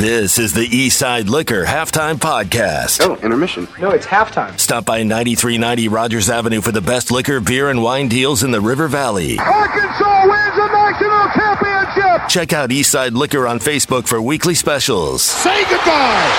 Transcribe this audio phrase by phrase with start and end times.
[0.00, 3.06] This is the Eastside Liquor Halftime Podcast.
[3.06, 3.68] Oh, intermission.
[3.78, 4.58] No, it's halftime.
[4.58, 8.62] Stop by 9390 Rogers Avenue for the best liquor, beer, and wine deals in the
[8.62, 9.38] River Valley.
[9.38, 12.28] Arkansas wins the national championship.
[12.30, 15.20] Check out Eastside Liquor on Facebook for weekly specials.
[15.20, 16.30] Say goodbye.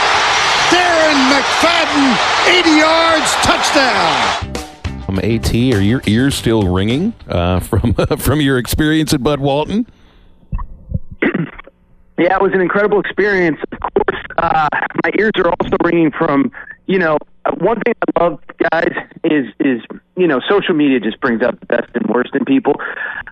[0.72, 5.06] Darren McFadden, 80 yards, touchdown.
[5.08, 9.86] I'm At, are your ears still ringing uh, from from your experience at Bud Walton?
[12.22, 13.58] Yeah, it was an incredible experience.
[13.72, 14.68] Of course, uh,
[15.04, 16.52] my ears are also ringing from,
[16.86, 17.18] you know,
[17.58, 18.40] one thing I love,
[18.72, 18.94] guys,
[19.24, 19.82] is is
[20.16, 22.76] you know, social media just brings out the best and worst in people.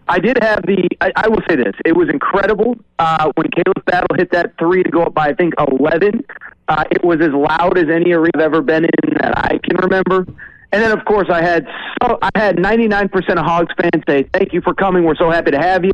[0.07, 0.89] I did have the.
[1.01, 4.81] I, I will say this: it was incredible uh, when Khalif Battle hit that three
[4.81, 6.23] to go up by I think eleven.
[6.67, 9.77] Uh, it was as loud as any arena I've ever been in that I can
[9.77, 10.25] remember.
[10.71, 11.67] And then, of course, I had
[12.01, 15.03] so I had 99% of Hogs fans say, "Thank you for coming.
[15.03, 15.91] We're so happy to have you."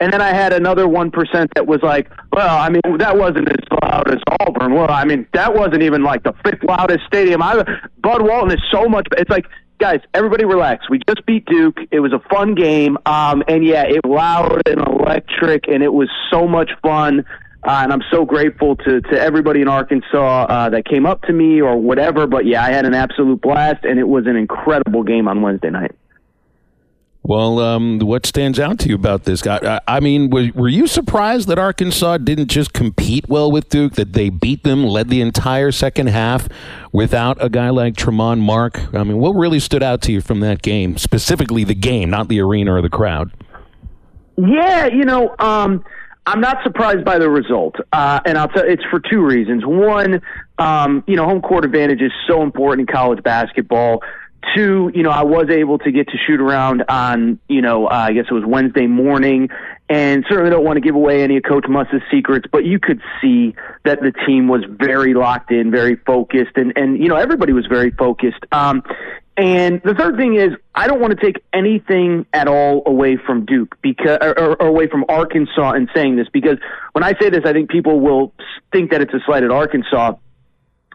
[0.00, 3.48] And then I had another one percent that was like, well, I mean, that wasn't
[3.48, 4.74] as loud as Auburn.
[4.74, 7.42] Well, I mean, that wasn't even like the fifth loudest stadium.
[7.42, 7.64] I,
[8.00, 9.08] Bud Walton is so much.
[9.16, 9.46] It's like,
[9.78, 10.88] guys, everybody relax.
[10.88, 11.78] We just beat Duke.
[11.90, 16.08] It was a fun game, um, and yeah, it loud and electric, and it was
[16.30, 17.24] so much fun.
[17.64, 21.32] Uh, and I'm so grateful to to everybody in Arkansas uh, that came up to
[21.32, 22.28] me or whatever.
[22.28, 25.70] But yeah, I had an absolute blast, and it was an incredible game on Wednesday
[25.70, 25.94] night.
[27.22, 29.58] Well, um, what stands out to you about this guy?
[29.62, 33.94] I, I mean, were, were, you surprised that Arkansas didn't just compete well with Duke,
[33.94, 36.48] that they beat them, led the entire second half
[36.92, 38.94] without a guy like Tramon Mark?
[38.94, 42.28] I mean, what really stood out to you from that game, specifically the game, not
[42.28, 43.30] the arena or the crowd?
[44.36, 45.84] Yeah, you know, um,
[46.28, 49.64] I'm not surprised by the result, uh, and I'll tell it's for two reasons.
[49.64, 50.22] One,
[50.58, 54.02] um, you know, home court advantage is so important in college basketball.
[54.54, 57.90] Two, you know, I was able to get to shoot around on, you know, uh,
[57.90, 59.50] I guess it was Wednesday morning,
[59.88, 63.00] and certainly don't want to give away any of Coach Muss's secrets, but you could
[63.20, 67.52] see that the team was very locked in, very focused, and and you know everybody
[67.52, 68.44] was very focused.
[68.52, 68.82] Um,
[69.38, 73.46] and the third thing is, I don't want to take anything at all away from
[73.46, 76.58] Duke because, or, or, away from Arkansas in saying this, because
[76.92, 78.34] when I say this, I think people will
[78.72, 80.14] think that it's a slight at Arkansas.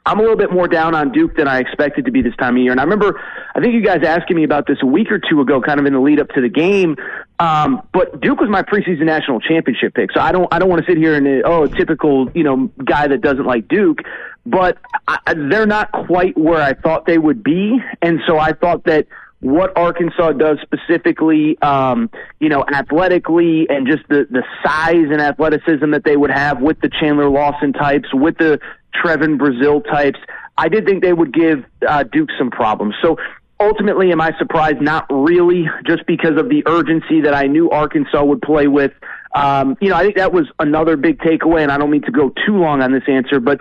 [0.05, 2.57] I'm a little bit more down on Duke than I expected to be this time
[2.57, 2.71] of year.
[2.71, 3.21] And I remember,
[3.55, 5.85] I think you guys asking me about this a week or two ago, kind of
[5.85, 6.97] in the lead up to the game.
[7.39, 10.85] Um, but Duke was my preseason national championship pick, so I don't, I don't want
[10.85, 13.99] to sit here and oh, a typical, you know, guy that doesn't like Duke.
[14.45, 14.77] But
[15.07, 19.07] I, they're not quite where I thought they would be, and so I thought that
[19.43, 22.09] what Arkansas does specifically, um,
[22.39, 26.79] you know, athletically and just the, the size and athleticism that they would have with
[26.79, 28.59] the Chandler Lawson types, with the
[28.95, 30.19] Trevon Brazile types,
[30.57, 32.95] I did think they would give uh, Duke some problems.
[33.01, 33.17] So
[33.59, 34.81] ultimately, am I surprised?
[34.81, 38.93] Not really, just because of the urgency that I knew Arkansas would play with.
[39.35, 42.11] Um, you know, I think that was another big takeaway, and I don't mean to
[42.11, 43.59] go too long on this answer, but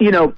[0.00, 0.34] you know,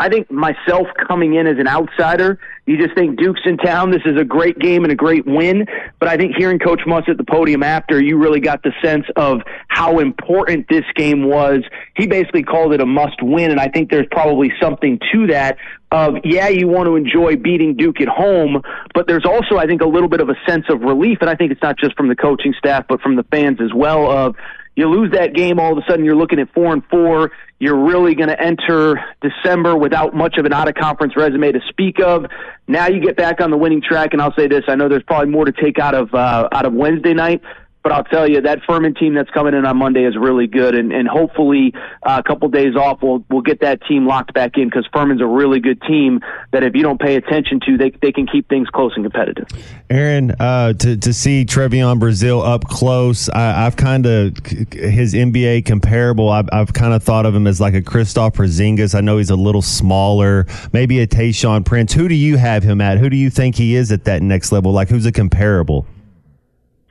[0.00, 3.90] I think myself coming in as an outsider, you just think Duke's in town.
[3.90, 5.66] This is a great game and a great win.
[6.00, 9.04] But I think hearing Coach Muss at the podium after, you really got the sense
[9.16, 11.62] of how important this game was.
[11.96, 13.50] He basically called it a must win.
[13.50, 15.58] And I think there's probably something to that
[15.92, 18.62] of, yeah, you want to enjoy beating Duke at home,
[18.94, 21.18] but there's also, I think, a little bit of a sense of relief.
[21.20, 23.72] And I think it's not just from the coaching staff, but from the fans as
[23.72, 24.34] well of,
[24.76, 27.30] you lose that game, all of a sudden you're looking at four and four.
[27.60, 31.60] You're really going to enter December without much of an out of conference resume to
[31.68, 32.26] speak of.
[32.66, 35.04] Now you get back on the winning track, and I'll say this: I know there's
[35.04, 37.40] probably more to take out of uh, out of Wednesday night,
[37.84, 40.74] but I'll tell you that Furman team that's coming in on Monday is really good,
[40.74, 44.56] and, and hopefully uh, a couple days off we'll we'll get that team locked back
[44.56, 47.90] in because Furman's a really good team that if you don't pay attention to, they
[48.00, 49.46] they can keep things close and competitive.
[49.90, 54.34] Aaron, uh, to to see Trevon Brazile up close, I, have kind of
[54.72, 56.30] his NBA comparable.
[56.30, 58.94] I've, I've kind of thought of him as like a Kristaps Porzingis.
[58.94, 61.92] I know he's a little smaller, maybe a Tayshaun Prince.
[61.92, 62.96] Who do you have him at?
[62.96, 64.72] Who do you think he is at that next level?
[64.72, 65.86] Like who's a comparable?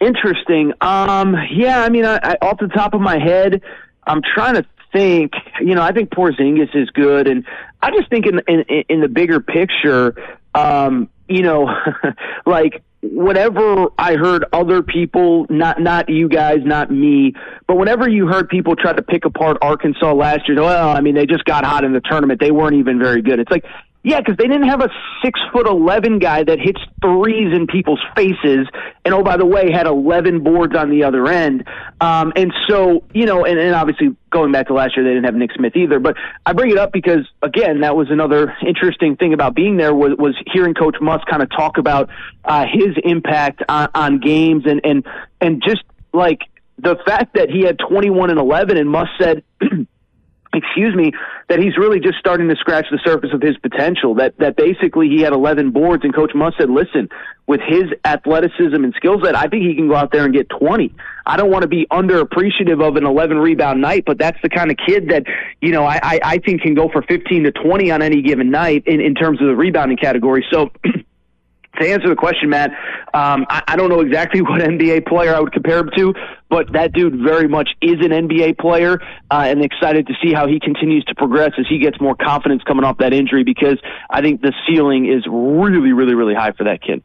[0.03, 0.73] Interesting.
[0.81, 3.61] Um, yeah, I mean, I, I, off the top of my head,
[4.05, 5.33] I'm trying to think.
[5.61, 7.45] You know, I think Porzingis is good, and
[7.81, 10.15] I just think in in, in the bigger picture,
[10.55, 11.73] um, you know,
[12.45, 17.33] like whenever I heard other people, not not you guys, not me,
[17.67, 21.15] but whenever you heard people try to pick apart Arkansas last year, well, I mean,
[21.15, 22.41] they just got hot in the tournament.
[22.41, 23.39] They weren't even very good.
[23.39, 23.63] It's like
[24.05, 24.89] yeah, because they didn't have a
[25.23, 28.67] six foot eleven guy that hits threes in people's faces,
[29.05, 31.63] and oh by the way, had eleven boards on the other end.
[32.01, 35.23] Um, and so you know, and, and obviously going back to last year, they didn't
[35.23, 35.99] have Nick Smith either.
[35.99, 39.93] But I bring it up because again, that was another interesting thing about being there
[39.93, 42.09] was was hearing Coach Muss kind of talk about
[42.43, 45.05] uh, his impact on, on games and and
[45.39, 46.41] and just like
[46.77, 49.43] the fact that he had twenty one and eleven, and Muss said.
[50.53, 51.11] excuse me,
[51.49, 54.15] that he's really just starting to scratch the surface of his potential.
[54.15, 57.09] That that basically he had 11 boards, and Coach Muss said, "Listen,
[57.47, 60.49] with his athleticism and skill set, I think he can go out there and get
[60.49, 60.93] 20.
[61.25, 64.71] I don't want to be underappreciative of an 11 rebound night, but that's the kind
[64.71, 65.23] of kid that
[65.61, 68.51] you know I I, I think can go for 15 to 20 on any given
[68.51, 70.45] night in in terms of the rebounding category.
[70.51, 70.71] So."
[71.79, 72.71] to answer the question, Matt,
[73.13, 76.13] um, I, I don't know exactly what NBA player I would compare him to,
[76.49, 78.99] but that dude very much is an NBA player,
[79.31, 82.63] uh, and excited to see how he continues to progress as he gets more confidence
[82.63, 83.77] coming off that injury because
[84.09, 87.03] I think the ceiling is really, really, really high for that kid.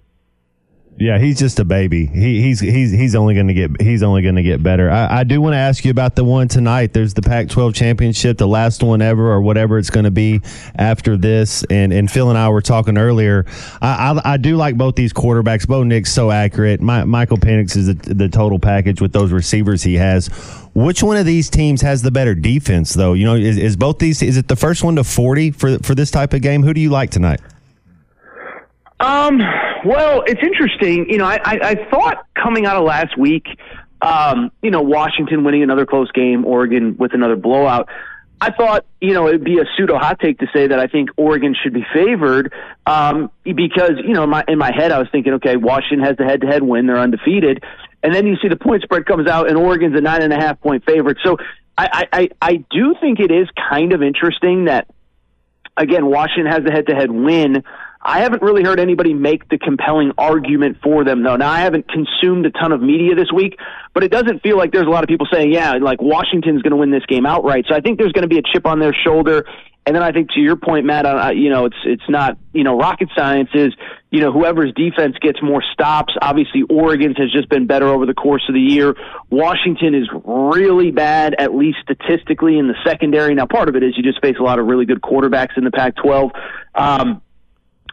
[1.00, 2.06] Yeah, he's just a baby.
[2.06, 4.90] He, he's he's he's only going to get he's only going to get better.
[4.90, 6.92] I, I do want to ask you about the one tonight.
[6.92, 10.40] There's the Pac-12 championship, the last one ever, or whatever it's going to be
[10.74, 11.62] after this.
[11.70, 13.46] And and Phil and I were talking earlier.
[13.80, 15.68] I, I, I do like both these quarterbacks.
[15.68, 16.80] Bo Nix so accurate.
[16.80, 20.26] My, Michael Penix is the, the total package with those receivers he has.
[20.74, 23.12] Which one of these teams has the better defense, though?
[23.12, 24.20] You know, is, is both these?
[24.20, 26.64] Is it the first one to 40 for for this type of game?
[26.64, 27.40] Who do you like tonight?
[29.00, 29.40] Um,
[29.84, 31.08] well, it's interesting.
[31.10, 33.46] You know, I, I, I thought coming out of last week,
[34.00, 37.88] um, you know, Washington winning another close game, Oregon with another blowout.
[38.40, 41.10] I thought, you know, it'd be a pseudo hot take to say that I think
[41.16, 42.52] Oregon should be favored,
[42.86, 46.16] um, because, you know, in my, in my head, I was thinking, okay, Washington has
[46.16, 46.86] the head to head win.
[46.86, 47.64] They're undefeated.
[48.04, 50.36] And then you see the point spread comes out and Oregon's a nine and a
[50.36, 51.18] half point favorite.
[51.24, 51.38] So
[51.76, 54.86] I, I, I do think it is kind of interesting that,
[55.76, 57.64] again, Washington has the head to head win.
[58.08, 61.36] I haven't really heard anybody make the compelling argument for them, though.
[61.36, 63.58] Now, I haven't consumed a ton of media this week,
[63.92, 66.70] but it doesn't feel like there's a lot of people saying, yeah, like Washington's going
[66.70, 67.66] to win this game outright.
[67.68, 69.44] So I think there's going to be a chip on their shoulder.
[69.84, 72.62] And then I think to your point, Matt, uh, you know, it's it's not you
[72.62, 73.48] know rocket science.
[73.54, 73.72] Is
[74.10, 76.14] you know whoever's defense gets more stops.
[76.20, 78.94] Obviously, Oregon's has just been better over the course of the year.
[79.30, 83.34] Washington is really bad, at least statistically, in the secondary.
[83.34, 85.64] Now, part of it is you just face a lot of really good quarterbacks in
[85.64, 86.32] the Pac-12.
[86.74, 87.22] Um,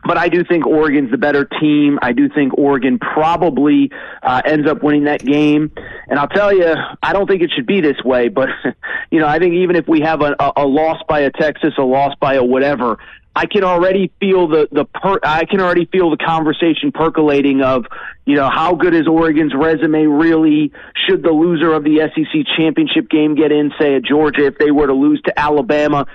[0.05, 1.97] but I do think Oregon's the better team.
[2.01, 3.91] I do think Oregon probably
[4.21, 5.71] uh, ends up winning that game.
[6.07, 8.27] And I'll tell you, I don't think it should be this way.
[8.29, 8.49] But
[9.11, 11.83] you know, I think even if we have a, a, loss by a Texas, a
[11.83, 12.99] loss by a whatever,
[13.35, 17.85] I can already feel the the per, I can already feel the conversation percolating of
[18.25, 20.71] you know how good is Oregon's resume really?
[21.07, 24.71] Should the loser of the SEC championship game get in, say at Georgia, if they
[24.71, 26.05] were to lose to Alabama?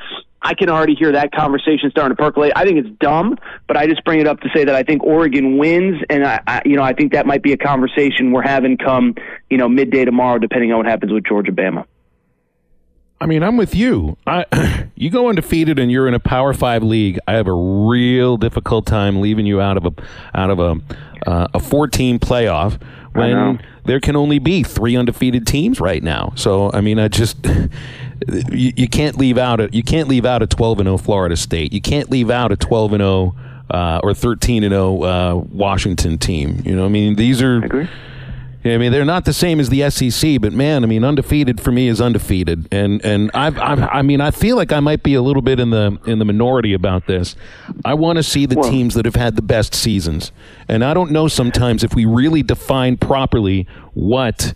[0.43, 2.53] I can already hear that conversation starting to percolate.
[2.57, 5.03] I think it's dumb, but I just bring it up to say that I think
[5.03, 8.43] Oregon wins, and I, I you know, I think that might be a conversation we're
[8.43, 9.15] having come,
[9.51, 11.85] you know, midday tomorrow, depending on what happens with Georgia Bama.
[13.23, 14.17] I mean, I'm with you.
[14.27, 17.19] I, you go undefeated and you're in a Power Five league.
[17.29, 19.93] I have a real difficult time leaving you out of a
[20.35, 20.81] out of a
[21.27, 22.81] uh, a 14 playoff
[23.13, 26.33] when there can only be three undefeated teams right now.
[26.35, 27.47] So I mean, I just
[28.29, 31.37] you, you can't leave out a you can't leave out a 12 and 0 Florida
[31.37, 31.73] State.
[31.73, 33.35] You can't leave out a 12 and 0
[33.71, 36.63] uh, or 13 and 0 uh, Washington team.
[36.65, 37.89] You know, I mean, these are.
[38.63, 41.73] I mean, they're not the same as the SEC, but man, I mean, undefeated for
[41.73, 45.15] me is undefeated, and and I've, I've i mean, I feel like I might be
[45.15, 47.37] a little bit in the in the minority about this.
[47.87, 50.31] I want to see the well, teams that have had the best seasons,
[50.69, 54.53] and I don't know sometimes if we really define properly what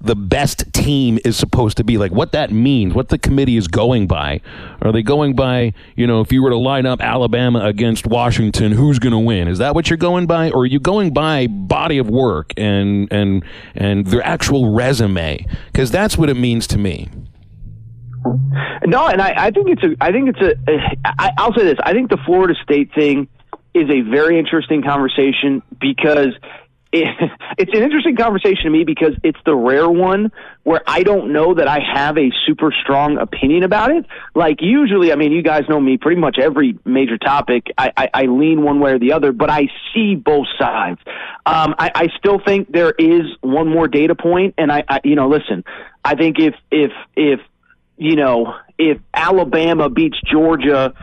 [0.00, 1.98] the best team is supposed to be.
[1.98, 4.40] Like what that means what the committee is going by.
[4.80, 8.72] Are they going by you know if you were to line up alabama against washington
[8.72, 9.48] who's going to win?
[9.48, 10.50] Is that what you're going by?
[10.50, 15.46] Or are you going by body of work and and and their actual resume?
[15.66, 17.08] Because that's what it means to me.
[18.86, 20.54] No and i, I think it's a i think it's a
[21.04, 21.78] I, i'll say this.
[21.82, 23.28] I think the florida state thing
[23.72, 26.34] is a very interesting conversation because
[26.92, 27.06] it,
[27.58, 30.32] it's an interesting conversation to me because it's the rare one
[30.62, 34.06] where I don't know that I have a super strong opinion about it.
[34.34, 35.96] Like usually, I mean, you guys know me.
[35.96, 39.50] Pretty much every major topic, I, I, I lean one way or the other, but
[39.50, 41.00] I see both sides.
[41.46, 45.14] Um, I, I still think there is one more data point, and I, I, you
[45.14, 45.64] know, listen.
[46.04, 47.40] I think if if if
[47.96, 50.94] you know if Alabama beats Georgia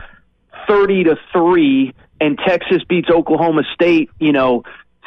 [0.66, 4.64] thirty to three and Texas beats Oklahoma State, you know,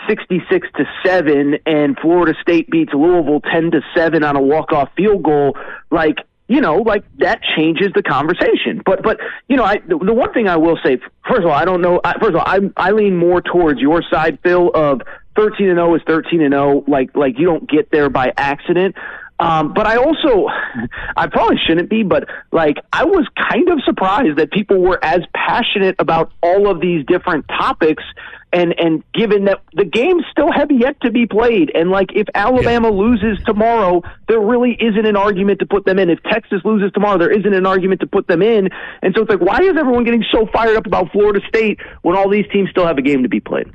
[0.08, 5.24] 66 to 7 and Florida State beats Louisville 10 to 7 on a walk-off field
[5.24, 5.58] goal
[5.90, 6.18] like
[6.48, 10.34] you know like that changes the conversation but but you know I the, the one
[10.34, 12.60] thing I will say first of all I don't know I, first of all I
[12.78, 15.02] I lean more towards your side Phil of
[15.36, 18.96] 13 and 0 is 13 and 0 like like you don't get there by accident
[19.42, 20.48] Um, but I also,
[21.18, 25.22] I probably shouldn't be, but like I was kind of surprised that people were as
[25.34, 28.04] passionate about all of these different topics.
[28.54, 32.28] And and given that the games still have yet to be played, and like if
[32.36, 32.98] Alabama yeah.
[32.98, 36.10] loses tomorrow, there really isn't an argument to put them in.
[36.10, 38.70] If Texas loses tomorrow, there isn't an argument to put them in.
[39.02, 42.18] And so it's like, why is everyone getting so fired up about Florida State when
[42.18, 43.72] all these teams still have a game to be played?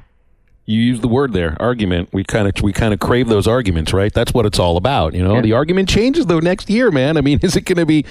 [0.67, 2.09] You use the word there argument.
[2.13, 4.13] We kind of we kind of crave those arguments right?
[4.13, 5.37] That's what it's all about you know?
[5.37, 5.41] Yeah.
[5.41, 7.17] the argument changes though next year man.
[7.17, 8.05] I mean is it going to be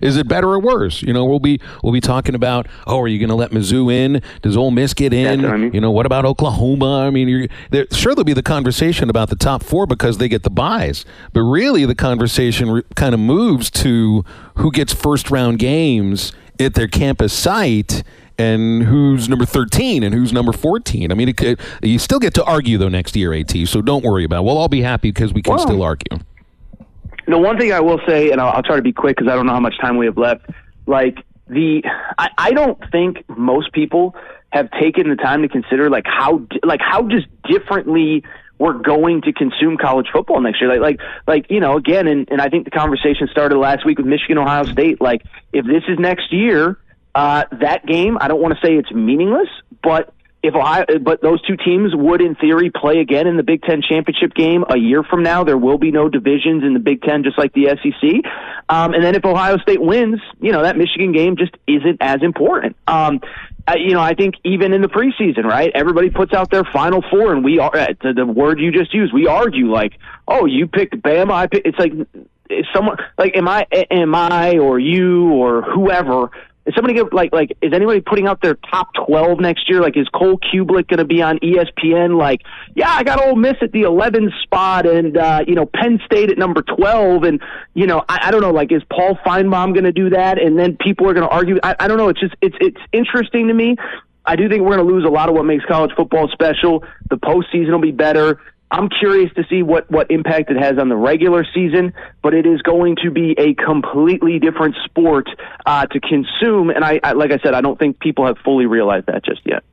[0.00, 1.02] is it better or worse?
[1.02, 3.92] You know we'll be we'll be talking about oh are you going to let mizzou
[3.92, 4.22] in?
[4.42, 5.44] Does Ole miss get in?
[5.44, 5.72] I mean.
[5.72, 7.06] you know what about oklahoma?
[7.06, 7.46] I mean you're,
[7.92, 11.42] sure there'll be the conversation about the top four because they get the buys but
[11.42, 14.24] really the conversation re- kind of moves to
[14.56, 18.02] who gets first round games at their campus site
[18.38, 21.10] and who's number 13 and who's number 14.
[21.10, 24.04] I mean, it, it, you still get to argue, though, next year, AT, so don't
[24.04, 24.44] worry about it.
[24.44, 26.18] We'll all be happy because we can well, still argue.
[27.26, 29.34] The one thing I will say, and I'll, I'll try to be quick because I
[29.34, 30.46] don't know how much time we have left,
[30.86, 31.18] like,
[31.48, 31.82] the
[32.18, 34.14] I, I don't think most people
[34.50, 38.22] have taken the time to consider like how like how just differently
[38.58, 40.68] we're going to consume college football next year.
[40.68, 43.98] Like, like, like you know, again, and, and I think the conversation started last week
[43.98, 45.00] with Michigan, Ohio State.
[45.00, 46.76] Like, if this is next year,
[47.14, 49.48] uh, that game, I don't want to say it's meaningless,
[49.82, 50.12] but
[50.42, 53.82] if Ohio, but those two teams would, in theory, play again in the Big Ten
[53.82, 55.42] championship game a year from now.
[55.42, 58.30] There will be no divisions in the Big Ten, just like the SEC.
[58.68, 62.22] Um, and then if Ohio State wins, you know that Michigan game just isn't as
[62.22, 62.76] important.
[62.86, 63.20] Um,
[63.66, 65.72] uh, you know, I think even in the preseason, right?
[65.74, 69.12] Everybody puts out their final four, and we are uh, the, word you just used.
[69.12, 69.94] We argue like,
[70.28, 71.32] oh, you picked Bama.
[71.32, 71.48] I.
[71.52, 71.92] It's like
[72.74, 76.30] someone like am I am I or you or whoever
[76.68, 79.80] is somebody like like is anybody putting out their top twelve next year?
[79.80, 82.18] Like is Cole Cubelic going to be on ESPN?
[82.18, 82.42] Like,
[82.76, 86.30] yeah, I got Ole Miss at the 11 spot, and uh, you know Penn State
[86.30, 87.40] at number twelve, and
[87.72, 88.50] you know I, I don't know.
[88.50, 90.40] Like, is Paul Finebaum going to do that?
[90.40, 91.58] And then people are going to argue.
[91.62, 92.10] I, I don't know.
[92.10, 93.76] It's just it's it's interesting to me.
[94.26, 96.84] I do think we're going to lose a lot of what makes college football special.
[97.08, 98.38] The postseason will be better.
[98.70, 102.46] I'm curious to see what, what impact it has on the regular season, but it
[102.46, 105.28] is going to be a completely different sport
[105.64, 106.70] uh, to consume.
[106.70, 109.40] And I, I, like I said, I don't think people have fully realized that just
[109.46, 109.64] yet.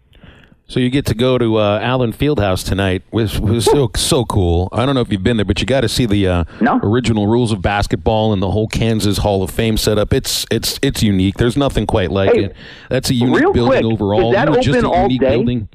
[0.67, 4.67] So you get to go to uh, Allen Fieldhouse tonight, which was so so cool.
[4.71, 6.79] I don't know if you've been there, but you got to see the uh, no.
[6.81, 10.11] original rules of basketball and the whole Kansas Hall of Fame setup.
[10.11, 11.35] It's it's it's unique.
[11.37, 12.55] There's nothing quite like hey, it.
[12.89, 14.31] That's a unique building quick, overall.
[14.31, 15.35] Is that open just a all unique day?
[15.35, 15.69] building.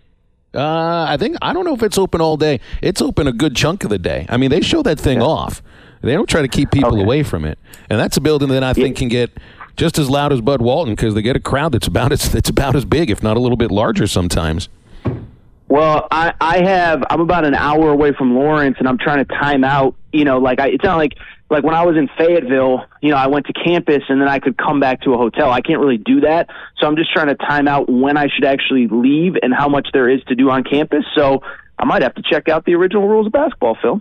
[0.54, 2.60] Uh, I think I don't know if it's open all day.
[2.82, 4.26] It's open a good chunk of the day.
[4.28, 5.26] I mean, they show that thing yeah.
[5.26, 5.62] off.
[6.02, 7.02] They don't try to keep people okay.
[7.02, 8.98] away from it, and that's a building that I think yeah.
[8.98, 9.30] can get
[9.76, 12.48] just as loud as Bud Walton because they get a crowd that's about as that's
[12.48, 14.68] about as big, if not a little bit larger sometimes.
[15.68, 17.04] Well, I, I have.
[17.10, 19.94] I'm about an hour away from Lawrence, and I'm trying to time out.
[20.12, 21.16] You know, like I, it's not like
[21.50, 24.38] like when I was in Fayetteville, you know, I went to campus and then I
[24.38, 25.50] could come back to a hotel.
[25.50, 26.48] I can't really do that.
[26.78, 29.88] So I'm just trying to time out when I should actually leave and how much
[29.92, 31.04] there is to do on campus.
[31.16, 31.42] So
[31.76, 34.00] I might have to check out the original rules of basketball, Phil.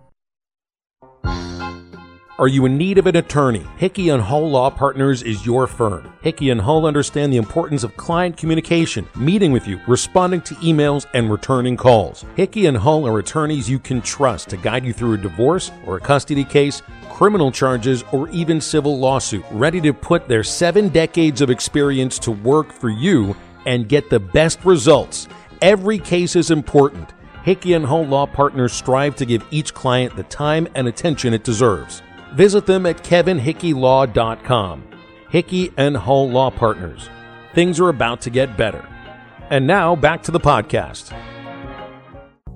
[2.41, 3.63] Are you in need of an attorney?
[3.77, 6.11] Hickey and Hull Law Partners is your firm.
[6.23, 11.05] Hickey and Hull understand the importance of client communication, meeting with you, responding to emails,
[11.13, 12.25] and returning calls.
[12.35, 15.97] Hickey and Hull are attorneys you can trust to guide you through a divorce or
[15.97, 16.81] a custody case,
[17.11, 22.31] criminal charges, or even civil lawsuit, ready to put their seven decades of experience to
[22.31, 23.35] work for you
[23.67, 25.27] and get the best results.
[25.61, 27.13] Every case is important.
[27.43, 31.43] Hickey and Hull Law Partners strive to give each client the time and attention it
[31.43, 32.01] deserves.
[32.33, 34.83] Visit them at kevinhickeylaw.com.
[35.29, 37.09] Hickey and Hull Law Partners.
[37.53, 38.87] Things are about to get better.
[39.49, 41.17] And now back to the podcast.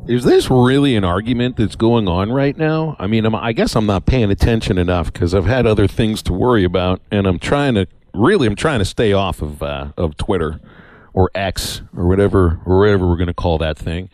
[0.07, 2.95] Is this really an argument that's going on right now?
[2.99, 6.21] I mean, I'm, i guess I'm not paying attention enough because I've had other things
[6.23, 9.87] to worry about, and I'm trying to really, I'm trying to stay off of uh,
[9.97, 10.59] of Twitter
[11.13, 14.09] or X or whatever, or whatever we're going to call that thing.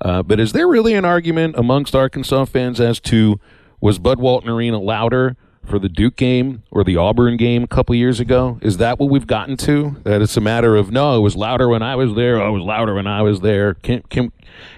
[0.00, 3.38] Uh, but is there really an argument amongst Arkansas fans as to
[3.80, 7.92] was Bud Walton Arena louder for the Duke game or the Auburn game a couple
[7.96, 8.56] years ago?
[8.62, 9.96] Is that what we've gotten to?
[10.04, 12.40] That it's a matter of no, it was louder when I was there.
[12.40, 13.74] Oh, it was louder when I was there.
[13.74, 14.30] Can can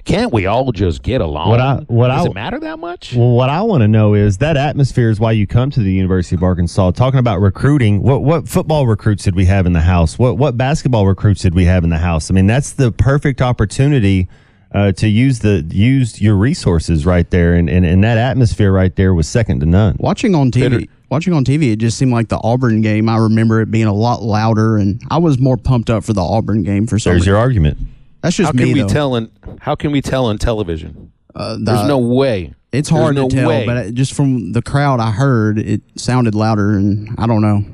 [0.07, 1.51] can't we all just get along?
[1.51, 3.15] What I- what Does I- it matter that much?
[3.15, 5.93] Well, what I want to know is that atmosphere is why you come to the
[5.93, 6.93] University of Arkansas.
[6.93, 10.19] Talking about recruiting, what what football recruits did we have in the house?
[10.19, 12.31] What what basketball recruits did we have in the house?
[12.31, 14.27] I mean, that's the perfect opportunity
[14.73, 18.95] uh, to use the use your resources right there, and, and and that atmosphere right
[18.97, 19.97] there was second to none.
[19.99, 23.09] Watching on TV, Better- watching on TV, it just seemed like the Auburn game.
[23.09, 26.23] I remember it being a lot louder, and I was more pumped up for the
[26.23, 27.31] Auburn game for some There's reason.
[27.33, 27.79] your argument.
[28.23, 28.89] That's just how me can we though.
[28.89, 31.13] tell on how can we tell on television?
[31.35, 32.53] Uh, the- There's no way.
[32.71, 33.65] It's There's hard no to tell, way.
[33.65, 37.65] but just from the crowd I heard, it sounded louder, and I don't know.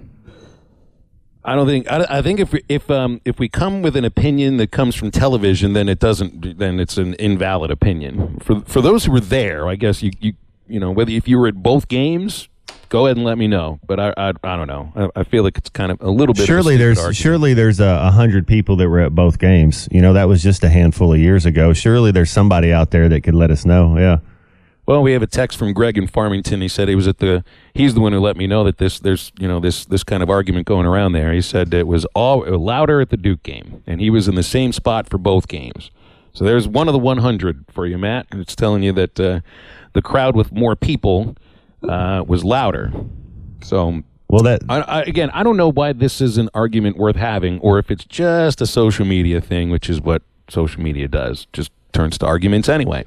[1.45, 1.91] I don't think.
[1.91, 4.95] I, I think if we- if um if we come with an opinion that comes
[4.95, 6.59] from television, then it doesn't.
[6.59, 8.39] Then it's an invalid opinion.
[8.41, 10.33] For for those who were there, I guess you you
[10.67, 12.49] you know whether if you were at both games,
[12.89, 13.79] go ahead and let me know.
[13.87, 14.93] But I I, I don't know.
[14.97, 16.47] I, I feel like it's kind of a little bit.
[16.47, 17.17] Surely of a stupid there's argument.
[17.17, 19.87] surely there's a, a hundred people that were at both games.
[19.93, 21.75] You know, that was just a handful of years ago.
[21.75, 23.99] Surely there's somebody out there that could let us know.
[23.99, 24.19] Yeah.
[24.87, 26.61] Well, we have a text from Greg in Farmington.
[26.61, 27.43] He said he was at the.
[27.73, 30.23] He's the one who let me know that this there's you know this this kind
[30.23, 31.33] of argument going around there.
[31.33, 34.43] He said it was all louder at the Duke game, and he was in the
[34.43, 35.91] same spot for both games.
[36.35, 39.41] So there's one of the 100 for you, Matt, and it's telling you that uh,
[39.93, 41.37] the crowd with more people
[41.89, 42.93] uh, was louder.
[43.63, 47.17] So Well, that I, I, again, I don't know why this is an argument worth
[47.17, 51.47] having, or if it's just a social media thing, which is what social media does,
[51.53, 53.05] just turns to arguments anyway.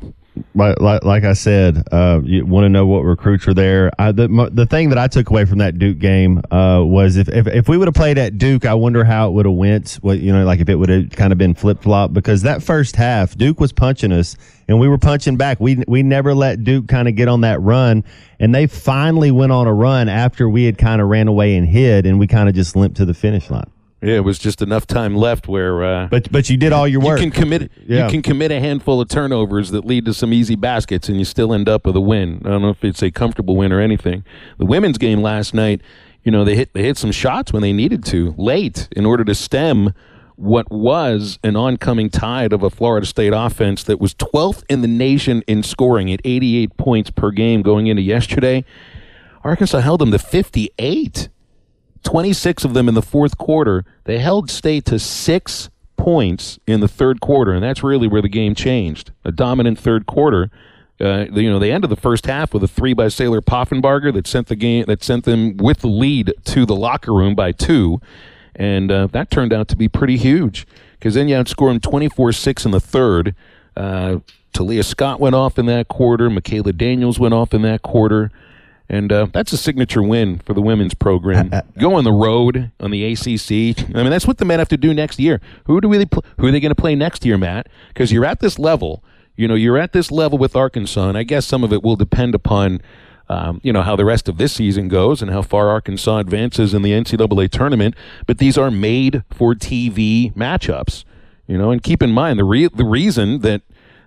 [0.55, 3.91] Like, like, like I said, uh, you want to know what recruits are there.
[3.99, 7.29] I, the the thing that I took away from that Duke game uh, was if,
[7.29, 9.93] if if we would have played at Duke, I wonder how it would have went.
[10.01, 12.63] What you know, like if it would have kind of been flip flop because that
[12.63, 14.35] first half, Duke was punching us
[14.67, 15.59] and we were punching back.
[15.59, 18.03] We we never let Duke kind of get on that run,
[18.39, 21.67] and they finally went on a run after we had kind of ran away and
[21.67, 23.69] hid, and we kind of just limped to the finish line.
[24.01, 25.83] Yeah, it was just enough time left where.
[25.83, 27.19] Uh, But but you did all your work.
[27.19, 27.71] You can commit.
[27.87, 28.05] Yeah.
[28.05, 31.25] You can commit a handful of turnovers that lead to some easy baskets, and you
[31.25, 32.41] still end up with a win.
[32.45, 34.23] I don't know if it's a comfortable win or anything.
[34.59, 35.81] The women's game last night,
[36.23, 39.23] you know, they hit they hit some shots when they needed to late in order
[39.23, 39.93] to stem
[40.35, 44.87] what was an oncoming tide of a Florida State offense that was 12th in the
[44.87, 48.63] nation in scoring at 88 points per game going into yesterday.
[49.43, 51.29] Arkansas held them to 58.
[52.07, 53.83] 26 of them in the fourth quarter.
[54.05, 58.29] They held state to six points in the third quarter, and that's really where the
[58.29, 59.11] game changed.
[59.25, 60.49] A dominant third quarter.
[61.01, 64.25] Uh, you know, they ended the first half with a three by Saylor Poffenbarger that
[64.25, 67.99] sent the game that sent them with the lead to the locker room by two,
[68.55, 72.65] and uh, that turned out to be pretty huge because then you outscore them 24-6
[72.65, 73.35] in the third.
[73.75, 74.19] Uh,
[74.53, 76.29] Taliah Scott went off in that quarter.
[76.29, 78.31] Makayla Daniels went off in that quarter.
[78.89, 81.51] And uh, that's a signature win for the women's program.
[81.77, 83.77] Go on the road on the ACC.
[83.93, 85.41] I mean, that's what the men have to do next year.
[85.65, 87.67] Who do we pl- who are they going to play next year, Matt?
[87.89, 89.03] Because you're at this level.
[89.35, 91.95] You know, you're at this level with Arkansas, and I guess some of it will
[91.97, 92.81] depend upon,
[93.29, 96.73] um, you know, how the rest of this season goes and how far Arkansas advances
[96.73, 97.93] in the NCAA tournament.
[98.25, 101.03] But these are made for TV matchups.
[101.45, 103.61] You know, and keep in mind the re- the reason that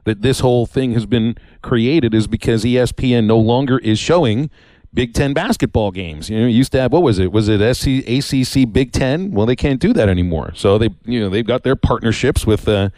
[0.05, 4.51] that this whole thing has been created is because ESPN no longer is showing
[4.93, 6.29] Big Ten basketball games.
[6.29, 7.31] You know, it used to have what was it?
[7.33, 9.31] Was it SC, ACC Big Ten?
[9.31, 10.53] Well, they can't do that anymore.
[10.55, 12.91] So they, you know, they've got their partnerships with uh,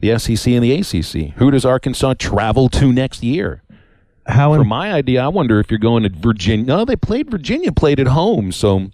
[0.00, 1.34] the SEC and the ACC.
[1.36, 3.62] Who does Arkansas travel to next year?
[4.26, 6.64] How For my idea, I wonder if you're going to Virginia.
[6.66, 8.90] No, they played Virginia, played at home, so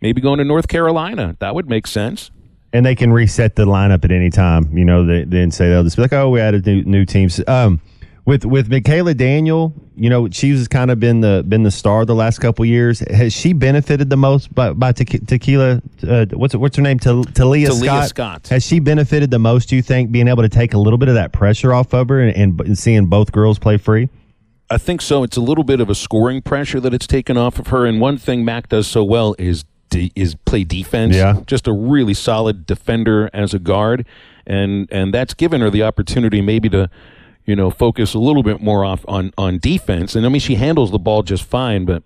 [0.00, 1.36] maybe going to North Carolina.
[1.38, 2.30] That would make sense.
[2.72, 4.76] and they can reset the lineup at any time.
[4.76, 7.40] You know, they then say they'll just be like, "Oh, we added new, new teams."
[7.46, 7.80] Um,
[8.26, 12.14] with with Makayla Daniel, you know, she's kind of been the been the star the
[12.14, 13.00] last couple years.
[13.00, 15.82] Has she benefited the most by by Tequ- Tequila?
[16.06, 16.98] Uh, what's what's her name?
[16.98, 18.08] Tal- Talia, Taliah Scott.
[18.08, 18.48] Scott.
[18.48, 19.68] Has she benefited the most?
[19.68, 22.08] Do you think being able to take a little bit of that pressure off of
[22.08, 24.08] her and, and, and seeing both girls play free?
[24.70, 25.22] I think so.
[25.22, 27.84] It's a little bit of a scoring pressure that it's taken off of her.
[27.84, 31.14] And one thing Mac does so well is de- is play defense.
[31.14, 31.40] Yeah.
[31.46, 34.06] just a really solid defender as a guard,
[34.46, 36.88] and and that's given her the opportunity maybe to,
[37.46, 40.14] you know, focus a little bit more off on on defense.
[40.16, 42.02] And I mean, she handles the ball just fine, but.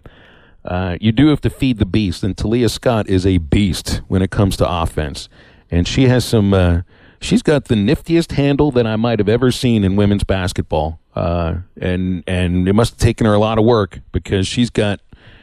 [0.64, 4.20] Uh, you do have to feed the beast, and Taliah Scott is a beast when
[4.20, 5.28] it comes to offense,
[5.70, 6.52] and she has some.
[6.52, 6.82] Uh,
[7.22, 11.58] she's got the niftiest handle that I might have ever seen in women's basketball, uh,
[11.80, 15.00] and and it must have taken her a lot of work because she's got.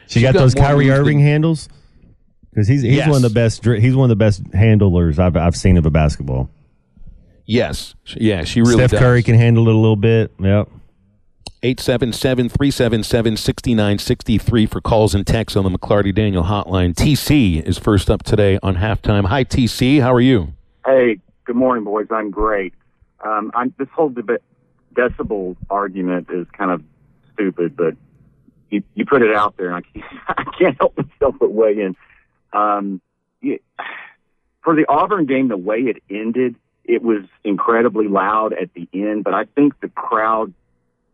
[0.07, 1.69] She she's got, those more Kyrie Irving than- handles
[2.51, 3.07] because he's he's Yes.
[3.07, 3.65] one of the best.
[3.65, 6.49] He's one of the best handlers I've I've seen of a basketball.
[7.45, 8.99] Yes, She- yeah, she really Steph does.
[8.99, 10.31] Curry can handle it a little bit.
[10.39, 10.69] Yep.
[11.63, 16.93] 877 377 6963 for calls and texts on the McClarty Daniel hotline.
[16.93, 19.25] TC is first up today on halftime.
[19.25, 19.99] Hi, TC.
[20.01, 20.53] How are you?
[20.85, 22.07] Hey, good morning, boys.
[22.11, 22.73] I'm great.
[23.23, 24.41] Um, I'm, this whole deb-
[24.93, 26.83] decibel argument is kind of
[27.33, 27.95] stupid, but
[28.69, 31.79] you, you put it out there, and I can't, I can't help myself but weigh
[31.81, 31.95] in.
[32.53, 33.01] Um,
[33.41, 33.57] you,
[34.63, 36.55] for the Auburn game, the way it ended,
[36.87, 40.53] it was incredibly loud at the end, but I think the crowd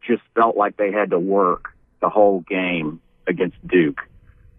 [0.06, 1.70] just felt like they had to work
[2.02, 4.02] the whole game against Duke.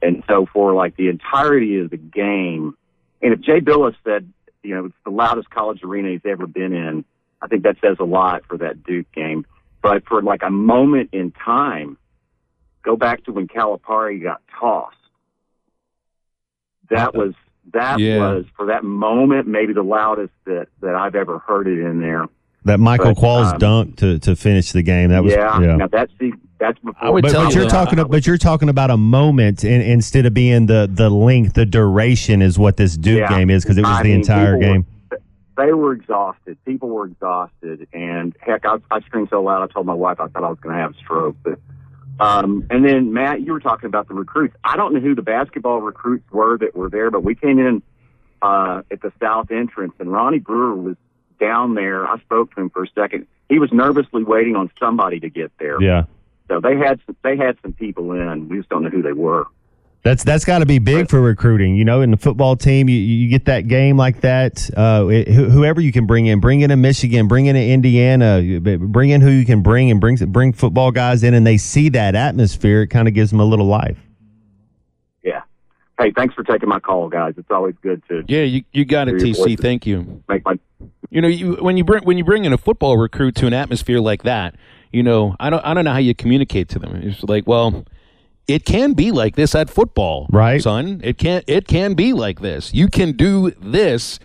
[0.01, 2.77] And so for like the entirety of the game,
[3.20, 6.72] and if Jay Bilas said, you know, it's the loudest college arena he's ever been
[6.72, 7.05] in,
[7.40, 9.44] I think that says a lot for that Duke game.
[9.83, 11.98] But for like a moment in time,
[12.83, 14.96] go back to when Calipari got tossed.
[16.90, 17.35] That was
[17.72, 18.18] that Yeah.
[18.18, 22.27] was for that moment maybe the loudest that that I've ever heard it in there.
[22.64, 25.11] That Michael But, Qualls um, dunk to, to finish the game.
[25.11, 25.77] That was yeah, yeah.
[25.77, 27.20] Now that's the that's before.
[27.20, 27.70] But, but you you're that.
[27.70, 31.66] talking, but you're talking about a moment in, instead of being the the length, the
[31.66, 33.37] duration is what this Duke Yeah.
[33.37, 34.87] game is because it was I the mean, entire people were- game.
[35.57, 36.57] they were exhausted.
[36.64, 39.68] People were exhausted, and heck, I, I screamed so loud.
[39.68, 41.37] I told my wife I thought I was going to have a stroke.
[41.42, 41.59] But
[42.20, 44.55] um, and then Matt, you were talking about the recruits.
[44.64, 47.83] I don't know who the basketball recruits were that were there, but we came in
[48.40, 50.96] uh, at the south entrance, and Ronnie Brewer was
[51.40, 52.07] down there.
[52.07, 53.27] I spoke to him for a second.
[53.48, 55.83] He was nervously waiting on somebody to get there.
[55.83, 56.05] Yeah,
[56.48, 58.48] So they had some, they had some people in.
[58.48, 59.46] We just don't know who they were.
[60.03, 61.77] That's that's got to be big for recruiting.
[61.77, 64.69] You know, in the football team, you, you get that game like that.
[64.77, 68.61] Uh, it, whoever you can bring in, bring in a Michigan, bring in a Indiana,
[68.61, 71.88] bring in who you can bring and bring bring football guys in, and they see
[71.91, 72.83] that atmosphere.
[72.83, 73.99] It kind of gives them a little life.
[75.23, 75.43] Yeah.
[76.01, 77.35] Hey, thanks for taking my call, guys.
[77.37, 79.61] It's always good to Yeah, you, you got it, TC.
[79.61, 80.25] Thank you.
[80.29, 80.59] make my
[81.11, 83.53] You know, you, when you bring when you bring in a football recruit to an
[83.55, 84.57] atmosphere like that,
[84.93, 86.97] you know, I don't I don't know how you communicate to them.
[87.05, 87.85] It's like, well,
[88.55, 90.61] it can be like this at football, Right.
[90.62, 91.01] son?
[91.03, 92.73] It can it can be like this.
[92.75, 94.19] You can do this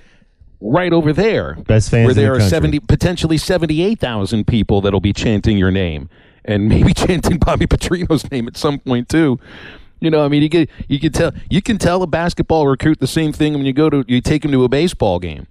[0.59, 2.49] right over there, Best fans where in the there are country.
[2.49, 6.09] seventy potentially seventy eight thousand people that'll be chanting your name
[6.45, 9.39] and maybe chanting Bobby Petrino's name at some point too.
[9.99, 12.99] You know, I mean, you get you can tell you can tell a basketball recruit
[12.99, 15.47] the same thing when you go to you take him to a baseball game.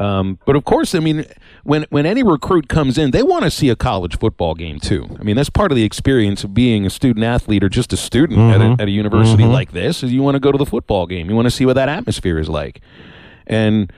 [0.00, 1.26] Um, but of course, I mean,
[1.62, 5.06] when when any recruit comes in, they want to see a college football game too.
[5.20, 7.98] I mean, that's part of the experience of being a student athlete or just a
[7.98, 10.02] student at, a, at a university like this.
[10.02, 11.90] Is you want to go to the football game, you want to see what that
[11.90, 12.80] atmosphere is like.
[13.46, 13.92] And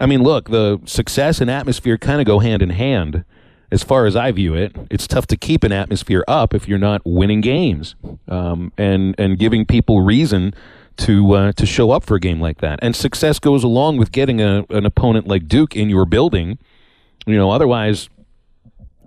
[0.00, 3.24] I mean, look, the success and atmosphere kind of go hand in hand.
[3.70, 6.78] As far as I view it, it's tough to keep an atmosphere up if you're
[6.78, 7.96] not winning games
[8.28, 10.54] um, and and giving people reason
[10.98, 12.78] to uh, to show up for a game like that.
[12.82, 16.58] And success goes along with getting a, an opponent like Duke in your building.
[17.26, 18.08] You know, otherwise,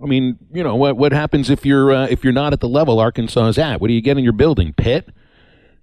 [0.02, 2.70] I mean, you know, what what happens if you're uh, if you're not at the
[2.70, 3.82] level Arkansas is at?
[3.82, 4.74] What do you get in your building?
[4.74, 5.10] Pitt?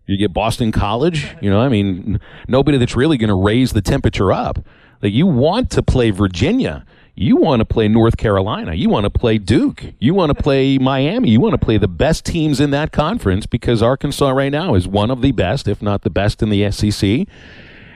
[0.07, 1.29] You get Boston College?
[1.43, 2.19] You know, I mean,
[2.49, 4.65] nobody that's really going to raise the temperature up.
[5.03, 6.85] Like you want to play Virginia.
[7.21, 8.75] You want to play North Carolina.
[8.75, 9.85] You want to play Duke.
[9.99, 11.31] You want to play Miami.
[11.31, 14.87] You want to play the best teams in that conference because Arkansas right now is
[14.87, 17.27] one of the best, if not the best in the SEC.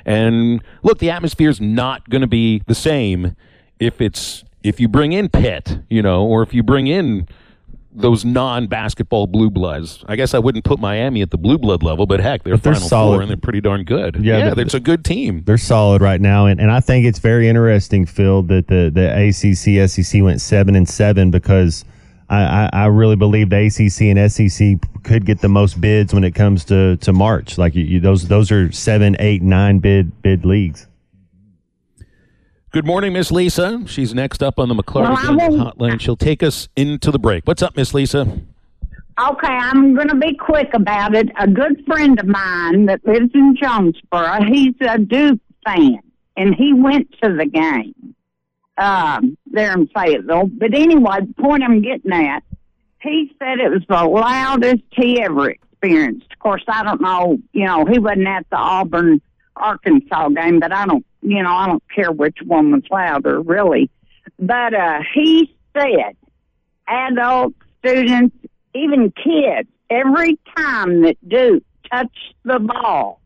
[0.04, 3.36] And look, the atmosphere is not going to be the same
[3.78, 7.28] if it's if you bring in Pitt, you know, or if you bring in
[7.94, 10.04] those non-basketball blue bloods.
[10.08, 12.62] I guess I wouldn't put Miami at the blue blood level, but heck, they're, But
[12.62, 13.14] they're Final solid.
[13.16, 14.16] Four and they're pretty darn good.
[14.16, 15.42] Yeah, Yeah, but- it's a good team.
[15.44, 19.10] They're solid right now, and, and I think it's very interesting, Phil, that the the
[19.28, 21.84] ACC SEC went seven and seven because
[22.30, 26.24] I, I, I really believe the ACC and SEC could get the most bids when
[26.24, 27.58] it comes to, to March.
[27.58, 30.86] Like you, you, those those are seven, eight, nine bid bid leagues.
[32.72, 33.82] Good morning, Miss Lisa.
[33.86, 36.00] She's next up on the McClarty Well, Hotline.
[36.00, 37.46] She'll take us into the break.
[37.46, 38.22] What's up, Miss Lisa?
[38.22, 41.28] Okay, I'm going to be quick about it.
[41.38, 45.98] A good friend of mine that lives in Jonesboro, he's a Duke fan,
[46.38, 48.14] and he went to the game
[48.78, 50.46] um, there in Fayetteville.
[50.46, 52.42] But anyway, the point I'm getting at,
[53.02, 56.32] he said it was the loudest he ever experienced.
[56.32, 59.20] Of course, I don't know, you know, he wasn't at the Auburn
[59.56, 63.90] Arkansas game, but I don't, you know, I don't care which one was louder, really.
[64.38, 66.16] But uh, he said
[66.86, 68.36] adults, students,
[68.74, 73.20] even kids, every time that Duke touched the ball,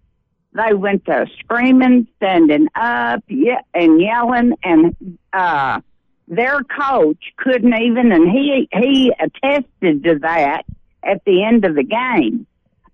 [0.53, 5.81] they went to screaming, standing up, ye- and yelling, and uh,
[6.29, 10.63] their coach couldn't even, and he he attested to that
[11.03, 12.47] at the end of the game.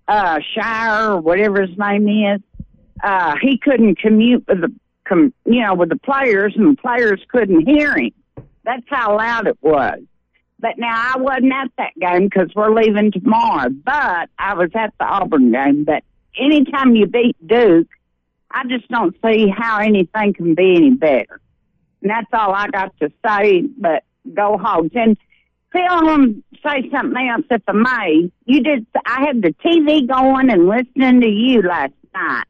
[0.07, 2.41] Uh, Scheyer whatever his name is,
[3.01, 4.73] uh, he couldn't commute with the,
[5.13, 8.11] com, you know, with the players, and the players couldn't hear him.
[8.63, 9.99] That's how loud it was.
[10.59, 13.69] But now I wasn't at that game because we're leaving tomorrow.
[13.69, 15.83] But I was at the Auburn game.
[15.83, 16.03] But
[16.39, 17.89] anytime you beat Duke,
[18.49, 21.41] I just don't see how anything can be any better.
[22.01, 23.61] And that's all I got to say.
[23.61, 24.91] But go Hogs.
[24.95, 25.17] And
[25.75, 28.31] I want say something else, if I may.
[28.45, 28.85] You did.
[29.05, 32.45] I had the TV going and listening to you last night,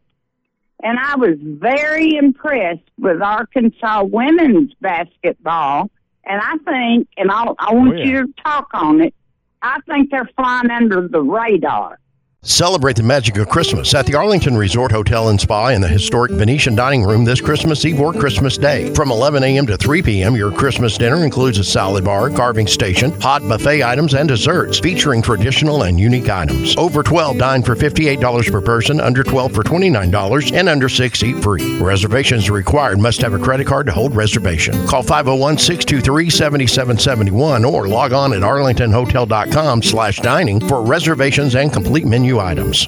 [0.83, 5.89] and I was very impressed with Arkansas women's basketball.
[6.25, 8.05] And I think, and I'll, I want Oh, yeah.
[8.05, 9.13] you to talk on it.
[9.61, 11.99] I think they're flying under the radar.
[12.45, 16.29] Celebrate the magic of Christmas at the Arlington Resort Hotel and Spa in the historic
[16.33, 18.93] Venetian Dining Room this Christmas Eve or Christmas Day.
[18.93, 19.65] From 11 a.m.
[19.65, 24.13] to 3 p.m., your Christmas dinner includes a salad bar, carving station, hot buffet items,
[24.13, 26.75] and desserts featuring traditional and unique items.
[26.75, 31.41] Over 12 dine for $58 per person, under 12 for $29, and under 6 eat
[31.41, 31.79] free.
[31.79, 32.99] Reservations required.
[32.99, 34.85] Must have a credit card to hold reservation.
[34.85, 42.05] Call 501 623 7771 or log on at arlingtonhotel.com slash dining for reservations and complete
[42.05, 42.87] menu items.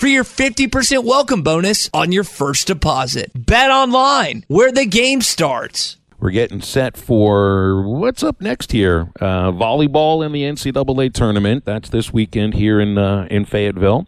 [0.01, 3.29] for your 50% welcome bonus on your first deposit.
[3.35, 5.97] Bet online where the game starts.
[6.19, 9.11] We're getting set for what's up next here.
[9.19, 11.65] Uh, volleyball in the NCAA tournament.
[11.65, 14.07] That's this weekend here in uh, in Fayetteville.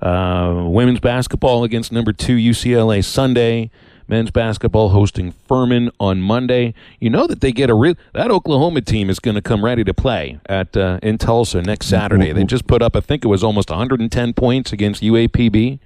[0.00, 3.72] Uh, women's basketball against number two UCLA Sunday.
[4.08, 6.74] Men's basketball hosting Furman on Monday.
[7.00, 9.84] You know that they get a real that Oklahoma team is going to come ready
[9.84, 12.32] to play at uh, in Tulsa next Saturday.
[12.32, 15.78] They just put up, I think it was almost 110 points against UAPB.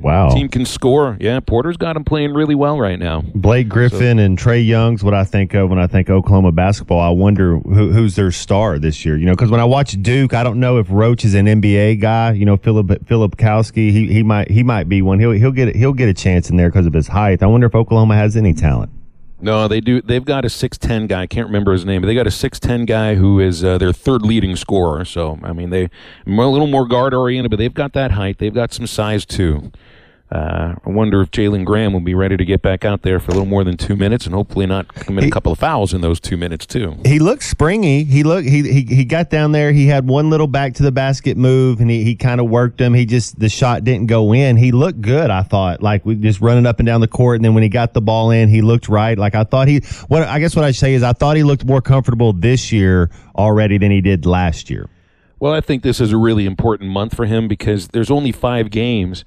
[0.00, 0.30] Wow.
[0.30, 1.16] Team can score.
[1.20, 3.22] Yeah, Porter's got them playing really well right now.
[3.34, 7.00] Blake Griffin and Trae Young's what I think of when I think Oklahoma basketball.
[7.00, 9.16] I wonder who, who's their star this year.
[9.16, 12.00] You know, because when I watch Duke, I don't know if Roach is an NBA
[12.00, 12.32] guy.
[12.32, 15.18] You know, Philip Filipowski, he he might he might be one.
[15.20, 17.42] He'll he'll get he'll get a chance in there because of his height.
[17.42, 18.90] I wonder if Oklahoma has any talent.
[19.42, 20.00] No, they do.
[20.00, 21.22] They've got a six ten guy.
[21.22, 23.76] I can't remember his name, but they got a six ten guy who is uh,
[23.76, 25.04] their third leading scorer.
[25.04, 28.38] So I mean, they are a little more guard oriented, but they've got that height.
[28.38, 29.72] They've got some size too.
[30.32, 33.32] Uh, I wonder if Jalen Graham will be ready to get back out there for
[33.32, 36.00] a little more than two minutes, and hopefully not commit a couple of fouls in
[36.00, 36.96] those two minutes too.
[37.04, 38.04] He looked springy.
[38.04, 39.72] He looked he he he got down there.
[39.72, 42.80] He had one little back to the basket move, and he, he kind of worked
[42.80, 42.94] him.
[42.94, 44.56] He just the shot didn't go in.
[44.56, 45.30] He looked good.
[45.30, 47.68] I thought like we just running up and down the court, and then when he
[47.68, 49.18] got the ball in, he looked right.
[49.18, 51.66] Like I thought he what I guess what I say is I thought he looked
[51.66, 54.88] more comfortable this year already than he did last year.
[55.40, 58.70] Well, I think this is a really important month for him because there's only five
[58.70, 59.24] games,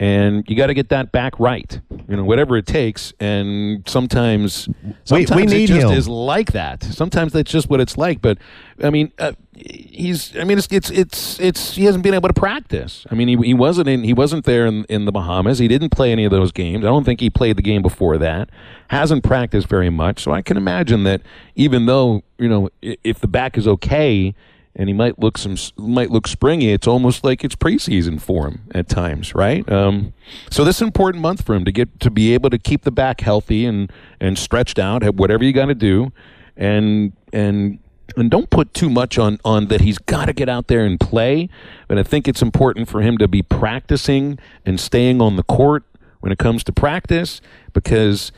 [0.00, 1.78] and you got to get that back right.
[2.08, 3.12] You know, whatever it takes.
[3.20, 4.74] And sometimes, We-
[5.18, 5.92] we sometimes need it just him.
[5.92, 6.82] is like that.
[6.82, 8.20] Sometimes that's just what it's like.
[8.22, 8.38] But
[8.82, 10.34] I mean, uh, he's.
[10.38, 11.74] I mean, it's it's it's it's.
[11.76, 13.06] He hasn't been able to practice.
[13.10, 14.02] I mean, he, he wasn't in.
[14.02, 15.58] He wasn't there in, in the Bahamas.
[15.58, 16.82] He didn't play any of those games.
[16.84, 18.48] I don't think he played the game before that.
[18.88, 20.22] Hasn't practiced very much.
[20.24, 21.20] So I can imagine that
[21.56, 24.34] even though you know, if the back is okay
[24.80, 26.72] and he might look some might look springy.
[26.72, 29.70] It's almost like it's preseason for him at times, right?
[29.70, 30.14] Um,
[30.48, 32.84] so this is an important month for him to get to be able to keep
[32.84, 35.04] the back healthy and and stretched out.
[35.16, 36.12] Whatever you got to do,
[36.56, 37.78] and and
[38.16, 39.82] and don't put too much on on that.
[39.82, 41.50] He's got to get out there and play.
[41.86, 45.84] But I think it's important for him to be practicing and staying on the court
[46.20, 47.42] when it comes to practice
[47.74, 48.32] because.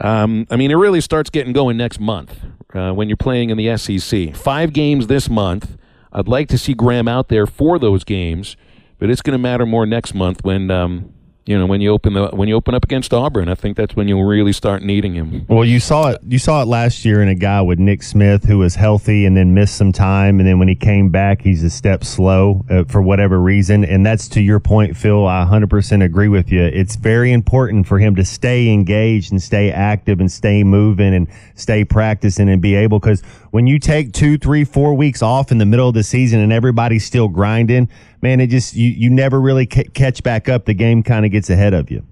[0.00, 2.40] Um, I mean, it really starts getting going next month
[2.74, 4.34] uh, when you're playing in the SEC.
[4.34, 5.76] Five games this month.
[6.12, 8.56] I'd like to see Graham out there for those games,
[8.98, 11.12] but it's going to matter more next month when um,
[11.44, 13.48] you know when you open the when you open up against Auburn.
[13.48, 15.44] I think that's when you'll really start needing him.
[15.48, 16.20] Well, you saw it.
[16.26, 19.36] You saw it last year in a guy with Nick Smith who was healthy and
[19.36, 22.84] then missed some time, and then when he came back, he's a step slow uh,
[22.84, 23.84] for whatever reason.
[23.84, 25.26] And that's to your point, Phil.
[25.26, 26.62] I 100% agree with you.
[26.62, 31.26] It's very important for him to stay engaged and stay active and stay moving and
[31.54, 35.58] stay practicing and be able because when you take two, three, four weeks off in
[35.58, 37.88] the middle of the season and everybody's still grinding,
[38.22, 40.64] man, it just you you never really ca- catch back up.
[40.64, 42.04] The game kind of gets ahead of you.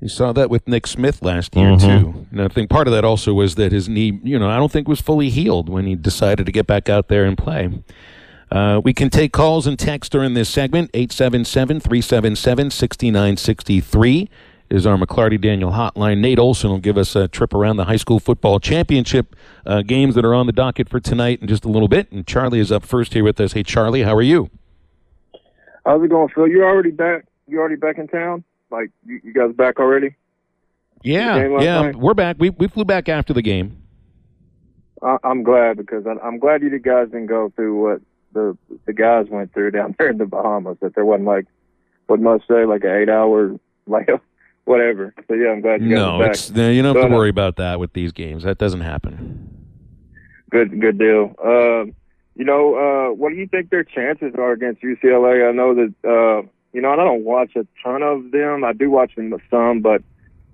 [0.00, 1.80] You saw that with Nick Smith last year Mhm.
[1.80, 2.26] too.
[2.30, 4.70] And I think part of that also was that his knee, you know, I don't
[4.70, 7.68] think was fully healed when he decided to get back out there and play.
[8.50, 14.28] Uh, we can take calls and text during this segment 877 377 6963.
[14.70, 16.18] is our McClarty Daniel hotline.
[16.18, 19.34] Nate Olson will give us a trip around the high school football championship
[19.66, 22.12] uh, games that are on the docket for tonight in just a little bit.
[22.12, 23.54] And Charlie is up first here with us.
[23.54, 24.50] Hey, Charlie, how are you?
[25.88, 26.46] How's it going, Phil?
[26.46, 27.24] You're already back?
[27.46, 28.44] You're already back in town?
[28.70, 30.16] Like you, you guys back already?
[31.02, 31.96] Yeah, yeah, night?
[31.96, 32.36] we're back.
[32.38, 33.82] We we flew back after the game.
[35.02, 38.02] I, I'm glad because I, I'm glad you guys didn't go through what
[38.34, 40.76] the the guys went through down there in the Bahamas.
[40.82, 41.46] That there wasn't like
[42.06, 44.10] what must say like an eight hour like
[44.66, 45.14] whatever.
[45.26, 47.30] So yeah, I'm glad you guys no, it's you don't have but, to uh, worry
[47.30, 48.44] about that with these games.
[48.44, 49.54] That doesn't happen.
[50.50, 51.34] Good, good deal.
[51.42, 51.94] Um,
[52.38, 55.46] you know, uh, what do you think their chances are against UCLA?
[55.46, 58.62] I know that uh, you know, and I don't watch a ton of them.
[58.64, 60.02] I do watch them some, but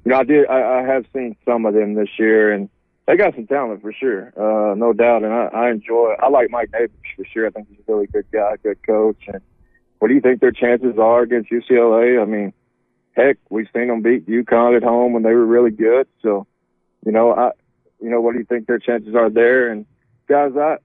[0.05, 0.49] you know, I did.
[0.49, 2.70] I, I have seen some of them this year, and
[3.07, 5.25] they got some talent for sure, uh, no doubt.
[5.25, 6.14] And I, I enjoy.
[6.18, 7.47] I like Mike Davis for sure.
[7.47, 9.23] I think he's a really good guy, good coach.
[9.27, 9.42] And
[9.99, 12.20] what do you think their chances are against UCLA?
[12.20, 12.55] I mean,
[13.12, 16.07] heck, we've seen them beat UConn at home when they were really good.
[16.23, 16.47] So,
[17.05, 17.51] you know, I,
[18.01, 19.68] you know, what do you think their chances are there?
[19.68, 19.85] And
[20.29, 20.77] guys, I,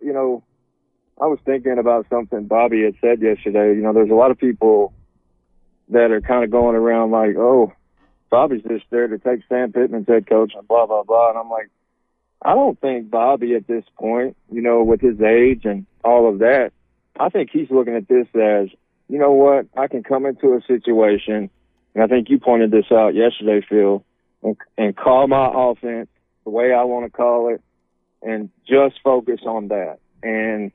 [0.00, 0.42] you know,
[1.20, 3.74] I was thinking about something Bobby had said yesterday.
[3.74, 4.92] You know, there's a lot of people
[5.88, 7.72] that are kind of going around like, oh,
[8.30, 11.30] Bobby's just there to take Sam Pittman's head coach and blah, blah, blah.
[11.30, 11.70] And I'm like,
[12.42, 16.40] I don't think Bobby at this point, you know, with his age and all of
[16.40, 16.72] that,
[17.18, 18.68] I think he's looking at this as,
[19.08, 21.48] you know what, I can come into a situation,
[21.94, 24.04] and I think you pointed this out yesterday, Phil,
[24.42, 26.08] and, and call my offense
[26.44, 27.62] the way I want to call it,
[28.26, 29.98] and just focus on that.
[30.22, 30.72] And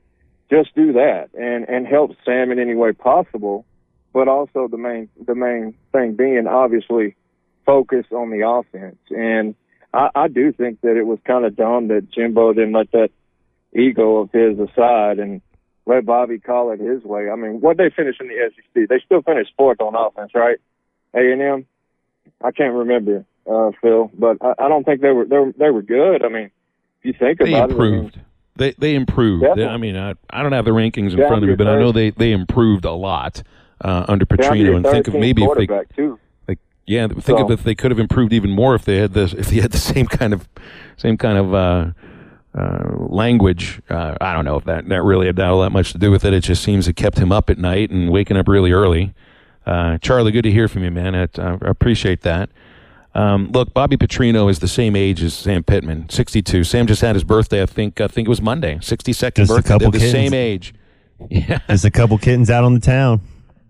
[0.50, 3.64] just do that and and help Sam in any way possible.
[4.12, 7.16] But also the main the main thing being obviously
[7.64, 8.98] focus on the offense.
[9.10, 9.54] And
[9.94, 13.10] I, I do think that it was kind of dumb that Jimbo didn't let that
[13.74, 15.40] ego of his aside and
[15.86, 17.30] let Bobby call it his way.
[17.30, 18.88] I mean, what they finished in the SEC?
[18.88, 20.58] They still finished fourth on offense, right?
[21.14, 21.66] A and M.
[22.42, 25.70] I can't remember, uh, Phil, but I, I don't think they were they were they
[25.70, 26.24] were good.
[26.24, 26.50] I mean,
[27.02, 28.16] you think they about improved.
[28.16, 29.58] it, I mean, they they improved.
[29.58, 31.92] I mean, I, I don't have the rankings in front of me, but I know
[31.92, 33.42] they they improved a lot
[33.80, 34.76] uh, under Petrino.
[34.76, 36.18] And think of maybe if they too.
[36.48, 39.14] like yeah, think so, of if they could have improved even more if they had
[39.14, 40.48] this if they had the same kind of
[40.96, 41.90] same kind of uh,
[42.54, 43.80] uh, language.
[43.88, 46.24] Uh, I don't know if that that really had all that much to do with
[46.24, 46.32] it.
[46.32, 49.14] It just seems it kept him up at night and waking up really early.
[49.64, 51.14] Uh, Charlie, good to hear from you, man.
[51.14, 52.50] I, I appreciate that.
[53.14, 56.64] Um, look, Bobby Petrino is the same age as Sam Pittman, 62.
[56.64, 57.62] Sam just had his birthday.
[57.62, 58.00] I think.
[58.00, 58.76] I think it was Monday.
[58.76, 59.52] 62nd just birthday.
[59.52, 60.12] A couple They're the kittens.
[60.12, 60.74] same age.
[61.30, 61.60] Yeah.
[61.68, 63.20] There's a couple kittens out on the town.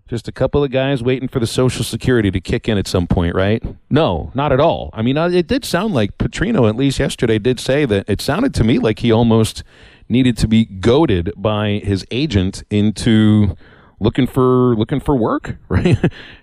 [0.09, 3.07] Just a couple of guys waiting for the Social Security to kick in at some
[3.07, 3.63] point, right?
[3.91, 4.89] No, not at all.
[4.95, 8.23] I mean, uh, it did sound like Petrino, at least yesterday, did say that it
[8.23, 9.65] sounded to me like he almost
[10.09, 13.55] needed to be goaded by his agent into
[14.03, 15.97] looking for looking for work, right?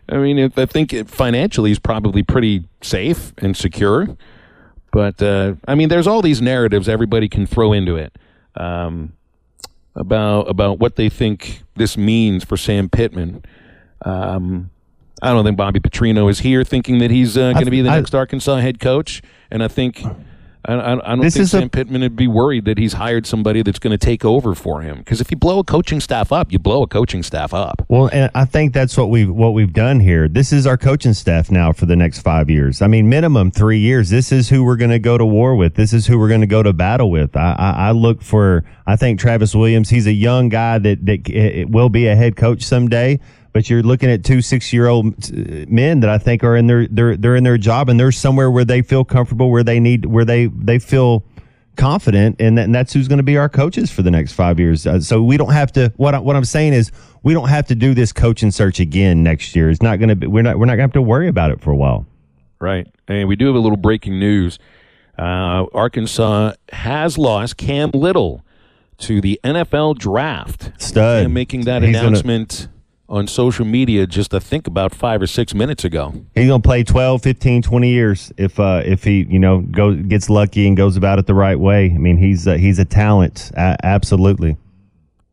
[0.08, 4.17] I mean, if, I think it, financially he's probably pretty safe and secure,
[4.91, 8.17] but uh, I mean, there's all these narratives everybody can throw into it
[8.56, 9.13] um,
[9.95, 13.43] about about what they think this means for Sam Pittman.
[14.04, 14.72] Um,
[15.22, 17.89] I don't think Bobby Petrino is here thinking that he's uh, going to be the
[17.89, 20.04] I- next Arkansas head coach, and I think.
[20.65, 22.93] I, I, I don't This think is a- Sam Pittman would be worried that he's
[22.93, 24.98] hired somebody that's going to take over for him.
[24.98, 27.86] Because if you blow a coaching staff up, you blow a coaching staff up.
[27.88, 30.28] Well, and I think that's what we've what we've done here.
[30.28, 32.82] This is our coaching staff now for the next five years.
[32.82, 34.10] I mean, minimum three years.
[34.10, 35.76] This is who we're going to go to war with.
[35.76, 37.38] This is who we're going to go to battle with.
[37.38, 38.65] I, I, I look for.
[38.86, 39.89] I think Travis Williams.
[39.89, 43.19] He's a young guy that that eh, will be a head coach someday.
[43.51, 45.31] But you're looking at two six year old
[45.69, 48.51] men that I think are in their they're they're in their job and they're somewhere
[48.51, 51.23] where they feel comfortable, where they need where they they feel
[51.79, 54.59] confident, and, that, and that's who's going to be our coaches for the next five
[54.59, 54.85] years.
[54.85, 55.91] Uh, so we don't have to.
[55.95, 56.91] What I, what I'm saying is,
[57.23, 59.69] we don't have to do this coaching search again next year.
[59.69, 60.27] It's not going to be.
[60.27, 60.59] We're not.
[60.59, 62.05] We're not going to have to worry about it for a while.
[62.59, 62.88] Right.
[63.07, 64.59] And we do have a little breaking news.
[65.17, 68.43] Uh, Arkansas has lost Cam Little
[68.99, 70.71] to the NFL draft.
[70.77, 71.23] Stud.
[71.25, 72.67] And making that He's gonna- announcement
[73.10, 76.13] on social media just, I think, about five or six minutes ago.
[76.36, 79.98] He's going to play 12, 15, 20 years if uh, if he you know goes
[80.04, 81.86] gets lucky and goes about it the right way.
[81.86, 83.52] I mean, he's uh, he's a talent.
[83.56, 84.58] A- absolutely.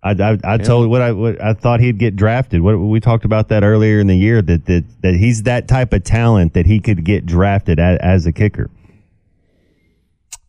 [0.03, 2.63] I, I, I told what I what I thought he'd get drafted.
[2.63, 5.93] What we talked about that earlier in the year that that, that he's that type
[5.93, 8.71] of talent that he could get drafted as, as a kicker.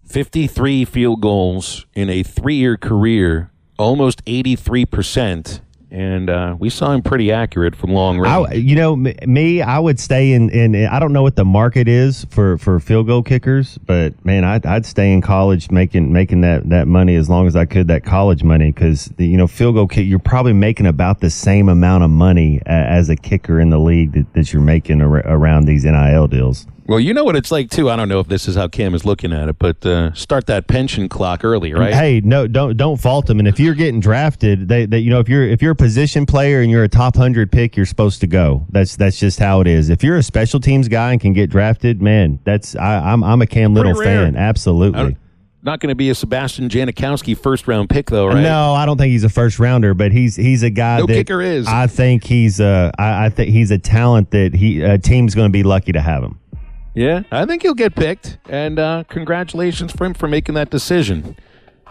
[0.05, 5.59] 53 field goals in a three year career, almost 83%.
[5.89, 8.49] And uh, we saw him pretty accurate from long range.
[8.49, 10.75] I, you know, me, I would stay in, in.
[10.85, 14.65] I don't know what the market is for, for field goal kickers, but man, I'd,
[14.65, 18.03] I'd stay in college making making that, that money as long as I could, that
[18.03, 22.03] college money, because you know, field goal kick, you're probably making about the same amount
[22.03, 25.85] of money as a kicker in the league that, that you're making ar- around these
[25.85, 26.67] NIL deals.
[26.87, 27.89] Well, you know what it's like too.
[27.89, 30.47] I don't know if this is how Cam is looking at it, but uh, start
[30.47, 31.93] that pension clock early, right?
[31.93, 33.39] Hey, no, don't don't fault them.
[33.39, 36.25] And if you're getting drafted, they, they you know if you're if you're a position
[36.25, 38.65] player and you're a top hundred pick, you're supposed to go.
[38.69, 39.89] That's that's just how it is.
[39.89, 43.41] If you're a special teams guy and can get drafted, man, that's I, I'm I'm
[43.41, 44.37] a Cam Little fan.
[44.37, 45.17] Absolutely.
[45.63, 48.41] Not going to be a Sebastian Janikowski first round pick though, right?
[48.41, 51.13] No, I don't think he's a first rounder, but he's he's a guy No that
[51.13, 51.67] kicker is.
[51.67, 55.49] I think he's a I, I think he's a talent that he a team's going
[55.49, 56.39] to be lucky to have him.
[56.97, 61.37] Yeah, I think he'll get picked, and uh, congratulations for him for making that decision.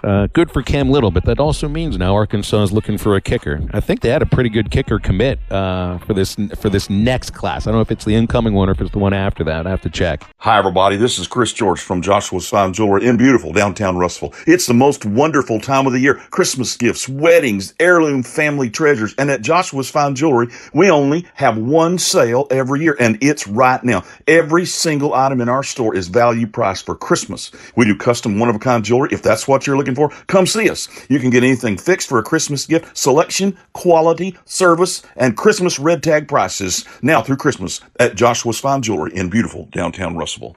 [0.05, 3.21] Uh, good for Cam Little, but that also means now Arkansas is looking for a
[3.21, 3.61] kicker.
[3.73, 7.31] I think they had a pretty good kicker commit uh, for this for this next
[7.31, 7.67] class.
[7.67, 9.67] I don't know if it's the incoming one or if it's the one after that.
[9.67, 10.23] I have to check.
[10.39, 10.97] Hi, everybody.
[10.97, 14.39] This is Chris George from Joshua's Fine Jewelry in beautiful downtown Russellville.
[14.47, 16.15] It's the most wonderful time of the year.
[16.31, 19.15] Christmas gifts, weddings, heirloom family treasures.
[19.19, 23.83] And at Joshua's Fine Jewelry, we only have one sale every year, and it's right
[23.83, 24.05] now.
[24.27, 27.51] Every single item in our store is value priced for Christmas.
[27.75, 29.09] We do custom one of a kind jewelry.
[29.13, 30.89] If that's what you're looking for, come see us.
[31.09, 36.03] You can get anything fixed for a Christmas gift, selection, quality, service, and Christmas red
[36.03, 40.57] tag prices now through Christmas at Joshua's Fine Jewelry in beautiful downtown Russellville.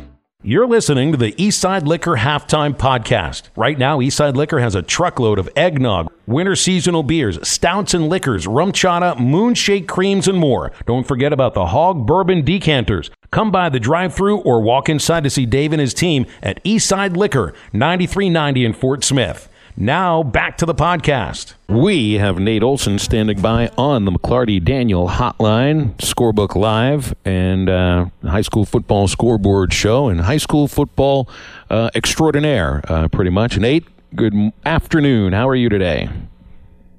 [0.43, 3.43] You're listening to the Eastside Liquor Halftime Podcast.
[3.55, 8.47] Right now, Eastside Liquor has a truckload of eggnog, winter seasonal beers, stouts and liquors,
[8.47, 10.71] rum chata, moonshake creams, and more.
[10.87, 13.11] Don't forget about the hog bourbon decanters.
[13.29, 16.63] Come by the drive through or walk inside to see Dave and his team at
[16.63, 19.47] Eastside Liquor, 9390 in Fort Smith.
[19.77, 21.53] Now, back to the podcast.
[21.67, 28.05] We have Nate Olson standing by on the McLarty Daniel Hotline, Scorebook Live, and uh,
[28.23, 31.29] High School Football Scoreboard Show, and High School Football
[31.69, 33.57] uh, Extraordinaire, uh, pretty much.
[33.57, 34.33] Nate, good
[34.65, 35.33] afternoon.
[35.33, 36.09] How are you today?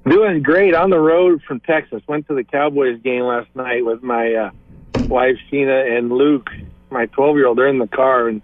[0.05, 2.01] Doing great on the road from Texas.
[2.07, 4.51] Went to the Cowboys game last night with my uh,
[5.07, 6.49] wife Sheena and Luke,
[6.89, 7.57] my 12 year old.
[7.57, 8.41] They're in the car, and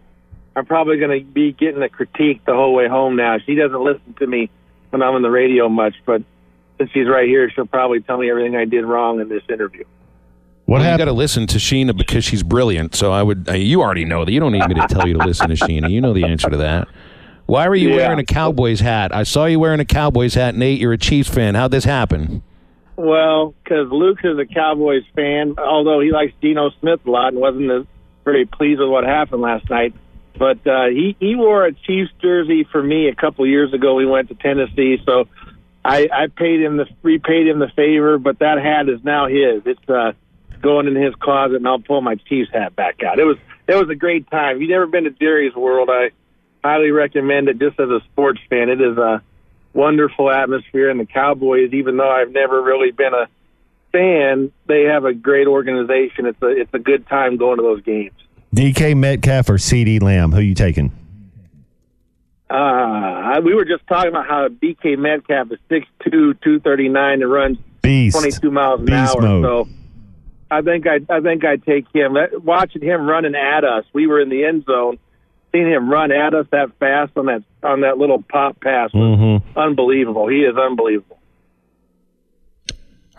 [0.56, 3.38] I'm probably going to be getting a critique the whole way home now.
[3.45, 4.50] She doesn't listen to me
[4.89, 6.24] when I'm on the radio much, but
[6.78, 9.84] since she's right here, she'll probably tell me everything I did wrong in this interview.
[10.66, 12.93] What well, you got to listen to Sheena because she's brilliant.
[12.95, 13.50] So I would.
[13.50, 14.32] Uh, you already know that.
[14.32, 15.89] You don't need me to tell you to listen to Sheena.
[15.89, 16.88] You know the answer to that.
[17.47, 17.95] Why were you Yeah.
[17.95, 19.14] wearing a Cowboys hat?
[19.14, 20.80] I saw you wearing a Cowboys hat, Nate.
[20.80, 21.56] You're a Chiefs fan.
[21.56, 22.43] How'd this happen?
[22.95, 27.41] Well, because Luke is a Cowboys fan, although he likes Geno Smith a lot and
[27.41, 27.86] wasn't as
[28.24, 29.95] very pleased with what happened last night.
[30.40, 33.96] But uh, he he wore a Chiefs jersey for me a couple years ago.
[33.96, 35.28] We went to Tennessee, so
[35.84, 38.18] I, I paid him the repaid him the favor.
[38.18, 39.64] But that hat is now his.
[39.66, 40.14] It's uh,
[40.62, 43.20] going in his closet, and I'll pull my Chiefs hat back out.
[43.20, 43.36] It was
[43.68, 44.56] it was a great time.
[44.56, 46.12] If you've never been to Jerry's World, I
[46.64, 47.60] highly recommend it.
[47.60, 49.22] Just as a sports fan, it is a
[49.74, 53.28] wonderful atmosphere, and the Cowboys, even though I've never really been a
[53.92, 56.28] fan, they have a great organization.
[56.28, 58.14] It's a it's a good time going to those games.
[58.54, 60.32] DK Metcalf or CeeDee Lamb?
[60.32, 60.91] Who you taking?
[62.50, 67.22] Uh, we were just talking about how DK Metcalf is six two, two thirty nine,
[67.22, 68.16] and runs Beast.
[68.18, 69.22] twenty two miles an Beast hour.
[69.22, 69.43] mode.
[69.43, 69.70] So
[70.50, 72.16] I think I I think I'd take him.
[72.16, 74.97] That- Watching him running at us, we were in the end zone,
[75.52, 79.20] seeing him run at us that fast on that on that little pop pass was
[79.20, 79.60] Mm-hmm.
[79.60, 80.28] unbelievable.
[80.28, 81.18] He is unbelievable.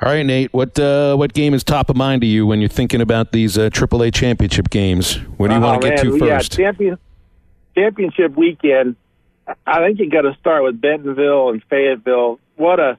[0.03, 0.53] All right, Nate.
[0.55, 3.59] What uh, what game is top of mind to you when you're thinking about these
[3.59, 5.17] uh, AAA championship games?
[5.37, 6.57] Where do you want Oh, to get to yeah, first?
[6.57, 6.99] champion,
[7.75, 8.97] championship weekend.
[9.67, 12.41] I think you got to start with Bentonville and Fayetteville.
[12.57, 12.97] What a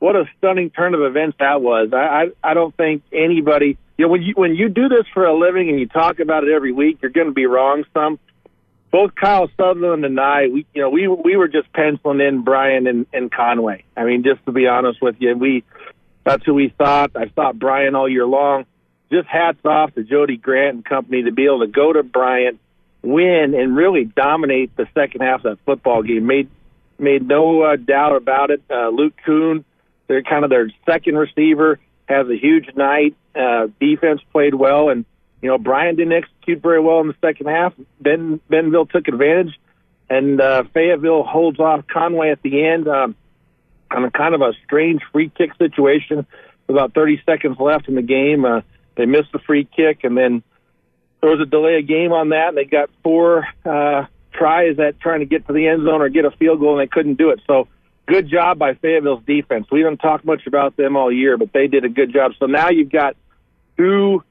[0.00, 1.90] what a stunning turn of events that was.
[1.92, 1.96] I
[2.42, 3.78] I, I don't think anybody.
[3.96, 6.42] You know, when you when you do this for a living and you talk about
[6.42, 8.18] it every week, you're going to be wrong some.
[8.90, 12.88] Both Kyle Sutherland and I, we you know we we were just penciling in Bryant
[12.88, 13.84] and, and Conway.
[13.96, 15.62] I mean, just to be honest with you, we
[16.24, 17.12] that's who we thought.
[17.16, 18.66] I thought Bryant all year long.
[19.10, 22.58] Just hats off to Jody Grant and company to be able to go to Bryant,
[23.02, 26.26] win, and really dominate the second half of that football game.
[26.26, 26.48] Made
[26.98, 28.62] made no uh, doubt about it.
[28.70, 29.64] Uh, Luke Kuhn
[30.06, 33.16] They're kind of their second receiver has a huge night.
[33.34, 35.04] Uh, defense played well, and
[35.42, 37.74] you know Bryant didn't execute very well in the second half.
[38.00, 39.58] Ben Bentonville took advantage,
[40.08, 43.14] and uh, Fayetteville holds off Conway at the end um,
[43.94, 46.26] on a kind of a strange free kick situation.
[46.66, 48.60] With about 30 seconds left in the game, uh,
[48.96, 50.42] they missed the free kick, and then
[51.20, 52.54] there was a delay of game on that.
[52.54, 56.24] They got four uh, tries at trying to get to the end zone or get
[56.24, 57.40] a field goal, and they couldn't do it.
[57.46, 57.68] So
[58.06, 59.66] good job by Fayetteville's defense.
[59.70, 62.32] We haven't talked much about them all year, but they did a good job.
[62.38, 63.16] So now you've got
[63.76, 64.22] two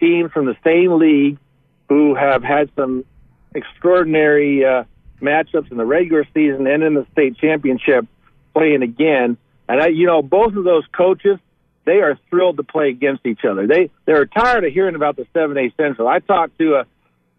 [0.00, 1.38] teams from the same league
[1.88, 3.04] who have had some
[3.54, 4.84] extraordinary uh,
[5.20, 8.06] matchups in the regular season and in the state championship
[8.52, 9.36] playing again.
[9.68, 11.38] And I, you know, both of those coaches,
[11.84, 13.66] they are thrilled to play against each other.
[13.66, 16.08] They they're tired of hearing about the seven A Central.
[16.08, 16.86] I talked to a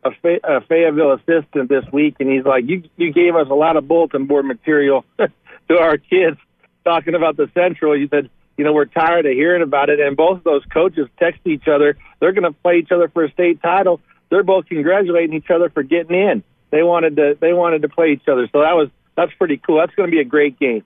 [0.06, 3.54] a, Fay- a Fayetteville assistant this week, and he's like, "You you gave us a
[3.54, 6.38] lot of bulletin board material to our kids
[6.84, 10.18] talking about the Central." He said, "You know, we're tired of hearing about it." And
[10.18, 11.98] both of those coaches text each other.
[12.20, 14.02] They're going to play each other for a state title.
[14.30, 16.44] They're both congratulating each other for getting in.
[16.72, 19.78] They wanted to they wanted to play each other, so that was that's pretty cool.
[19.78, 20.84] That's going to be a great game.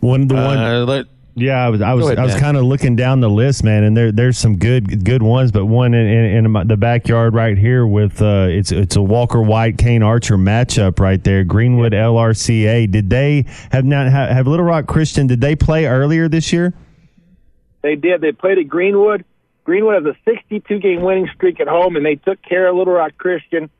[0.00, 0.58] One the one.
[0.58, 3.30] Uh, let- yeah, I was I was ahead, I was kind of looking down the
[3.30, 6.64] list, man, and there there's some good good ones, but one in, in, in my-
[6.64, 11.22] the backyard right here with uh, it's it's a Walker White Kane Archer matchup right
[11.22, 11.44] there.
[11.44, 12.90] Greenwood LRCA.
[12.90, 15.28] Did they have not have, have Little Rock Christian?
[15.28, 16.74] Did they play earlier this year?
[17.82, 18.20] They did.
[18.20, 19.24] They played at Greenwood.
[19.62, 22.94] Greenwood has a 62 game winning streak at home, and they took care of Little
[22.94, 23.70] Rock Christian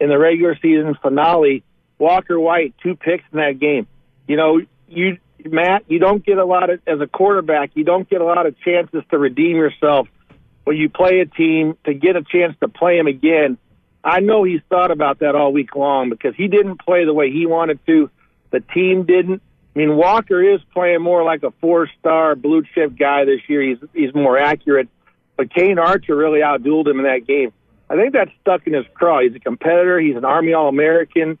[0.00, 1.62] in the regular season finale.
[1.98, 3.86] Walker White, two picks in that game.
[4.26, 5.18] You know, you
[5.52, 8.46] Matt, you don't get a lot of as a quarterback, you don't get a lot
[8.46, 10.08] of chances to redeem yourself
[10.64, 13.58] when you play a team to get a chance to play him again.
[14.02, 17.30] I know he's thought about that all week long because he didn't play the way
[17.30, 18.10] he wanted to.
[18.50, 19.42] The team didn't.
[19.74, 23.62] I mean, Walker is playing more like a four-star blue chip guy this year.
[23.62, 24.88] He's he's more accurate,
[25.36, 27.52] but Kane Archer really outdueled him in that game.
[27.90, 29.20] I think that's stuck in his craw.
[29.20, 30.00] He's a competitor.
[30.00, 31.38] He's an Army All-American.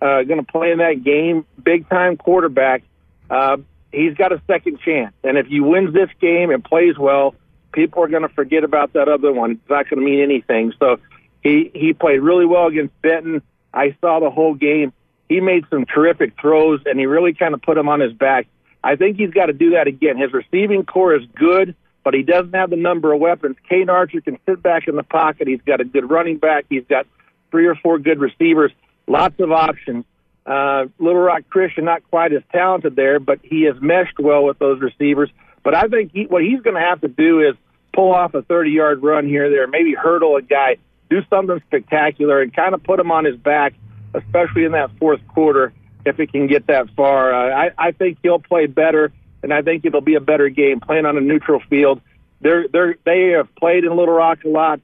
[0.00, 2.84] Uh, going to play in that game, big-time quarterback.
[3.30, 3.58] Uh,
[3.92, 7.34] he's got a second chance, and if he wins this game and plays well,
[7.72, 9.52] people are going to forget about that other one.
[9.52, 10.72] It's not going to mean anything.
[10.78, 10.98] So
[11.42, 13.42] he he played really well against Benton.
[13.72, 14.92] I saw the whole game.
[15.28, 18.46] He made some terrific throws, and he really kind of put him on his back.
[18.82, 20.16] I think he's got to do that again.
[20.16, 21.74] His receiving core is good,
[22.04, 23.56] but he doesn't have the number of weapons.
[23.68, 25.48] Kane Archer can sit back in the pocket.
[25.48, 26.64] He's got a good running back.
[26.70, 27.06] He's got
[27.50, 28.72] three or four good receivers.
[29.06, 30.04] Lots of options.
[30.48, 34.58] Uh, Little Rock Christian not quite as talented there, but he has meshed well with
[34.58, 35.28] those receivers.
[35.62, 37.54] But I think he, what he's going to have to do is
[37.94, 40.76] pull off a 30-yard run here or there, maybe hurdle a guy,
[41.10, 43.74] do something spectacular, and kind of put him on his back,
[44.14, 45.74] especially in that fourth quarter,
[46.06, 47.34] if he can get that far.
[47.34, 50.80] Uh, I, I think he'll play better, and I think it'll be a better game
[50.80, 52.00] playing on a neutral field.
[52.40, 54.80] They're they're they have played in Little Rock a lot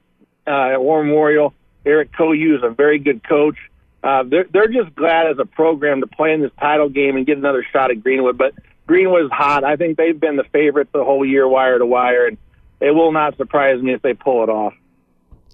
[0.47, 1.55] uh, at War Memorial.
[1.87, 3.57] Eric Koyu is a very good coach.
[4.05, 7.25] Uh, they're they're just glad as a program to play in this title game and
[7.25, 8.37] get another shot at Greenwood.
[8.37, 8.53] But
[8.87, 9.65] Greenwood's hot.
[9.65, 12.37] I think they've been the favorite the whole year, wire to wire, and
[12.81, 14.75] it will not surprise me if they pull it off.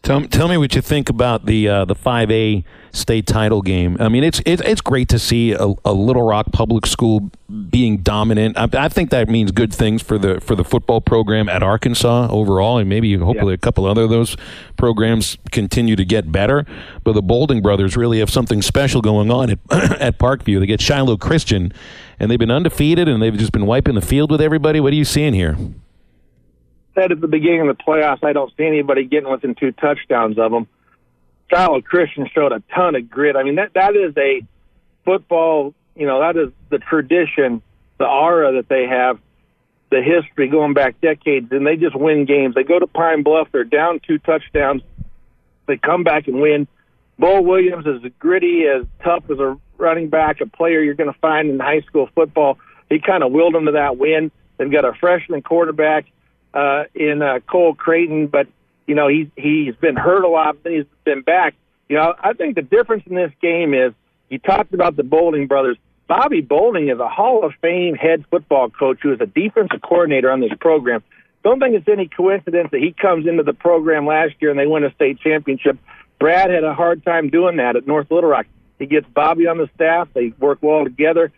[0.02, 3.98] Tell, tell me what you think about the uh, the 5A state title game.
[4.00, 7.30] I mean, it's it's, it's great to see a, a Little Rock public school
[7.68, 8.56] being dominant.
[8.56, 12.28] I, I think that means good things for the for the football program at Arkansas
[12.30, 14.38] overall, and maybe hopefully a couple other of those
[14.78, 16.64] programs continue to get better.
[17.04, 19.58] But the Bolding brothers really have something special going on at
[20.00, 20.60] at Parkview.
[20.60, 21.74] They get Shiloh Christian,
[22.18, 24.80] and they've been undefeated, and they've just been wiping the field with everybody.
[24.80, 25.58] What are you seeing here?
[27.00, 30.38] Said at the beginning of the playoffs, I don't see anybody getting within two touchdowns
[30.38, 30.66] of them.
[31.50, 33.36] Shiloh Christian showed a ton of grit.
[33.36, 34.42] I mean, that that is a
[35.06, 35.72] football.
[35.96, 37.62] You know, that is the tradition,
[37.96, 39.18] the aura that they have,
[39.90, 42.54] the history going back decades, and they just win games.
[42.54, 44.82] They go to Pine Bluff, they're down two touchdowns,
[45.66, 46.68] they come back and win.
[47.18, 51.12] Bo Williams is as gritty, as tough as a running back, a player you're going
[51.12, 52.58] to find in high school football.
[52.90, 54.30] He kind of willed them to that win.
[54.58, 56.06] They've got a freshman quarterback
[56.54, 58.46] uh, in uh, Cole Creighton, but
[58.86, 61.54] you know he's he's been hurt a lot, but he's been back.
[61.88, 63.92] You know, I think the difference in this game is
[64.28, 65.76] you talked about the Bolding brothers.
[66.06, 70.30] Bobby Bolding is a Hall of Fame head football coach who is a defensive coordinator
[70.30, 71.02] on this program.
[71.42, 74.66] Don't think it's any coincidence that he comes into the program last year and they
[74.66, 75.78] win a state championship.
[76.18, 78.46] Brad had a hard time doing that at North Little Rock.
[78.78, 80.08] He gets Bobby on the staff.
[80.12, 81.32] They work well together.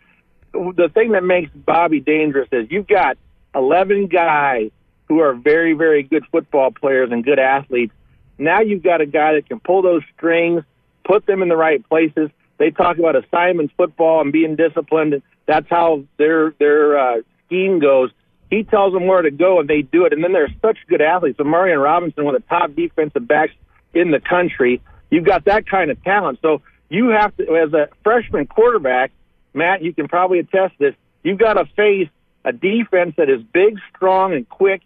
[0.53, 3.17] The thing that makes Bobby dangerous is you've got
[3.55, 4.71] 11 guys
[5.07, 7.93] who are very, very good football players and good athletes.
[8.37, 10.63] Now you've got a guy that can pull those strings,
[11.03, 12.29] put them in the right places.
[12.57, 15.21] They talk about assignments football and being disciplined.
[15.45, 18.11] That's how their their uh, scheme goes.
[18.49, 20.13] He tells them where to go, and they do it.
[20.13, 21.37] And then they're such good athletes.
[21.37, 23.53] So Marion Robinson, one of the top defensive backs
[23.93, 26.39] in the country, you've got that kind of talent.
[26.41, 29.11] So you have to, as a freshman quarterback,
[29.53, 30.93] Matt, you can probably attest this.
[31.23, 32.09] You've got to face
[32.45, 34.81] a defense that is big, strong, and quick,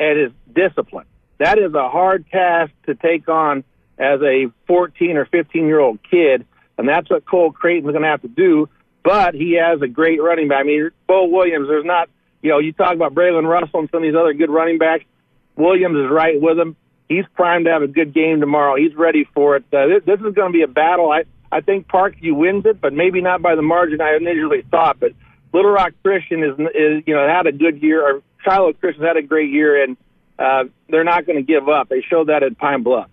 [0.00, 1.06] and is disciplined.
[1.38, 3.62] That is a hard task to take on
[3.98, 6.46] as a 14 or 15 year old kid,
[6.76, 8.68] and that's what Cole Creighton's going to have to do.
[9.04, 10.60] But he has a great running back.
[10.60, 11.68] I mean, Bo Williams.
[11.68, 12.10] There's not,
[12.42, 15.04] you know, you talk about Braylon Russell and some of these other good running backs.
[15.56, 16.76] Williams is right with him.
[17.08, 18.76] He's primed to have a good game tomorrow.
[18.76, 19.64] He's ready for it.
[19.72, 21.10] Uh, this, this is going to be a battle.
[21.10, 25.00] I I think Parkview wins it, but maybe not by the margin I initially thought.
[25.00, 25.12] But
[25.52, 29.16] Little Rock Christian is, is you know had a good year, or Shiloh Christian had
[29.16, 29.96] a great year, and
[30.38, 31.88] uh, they're not going to give up.
[31.88, 33.08] They showed that at Pine Bluff.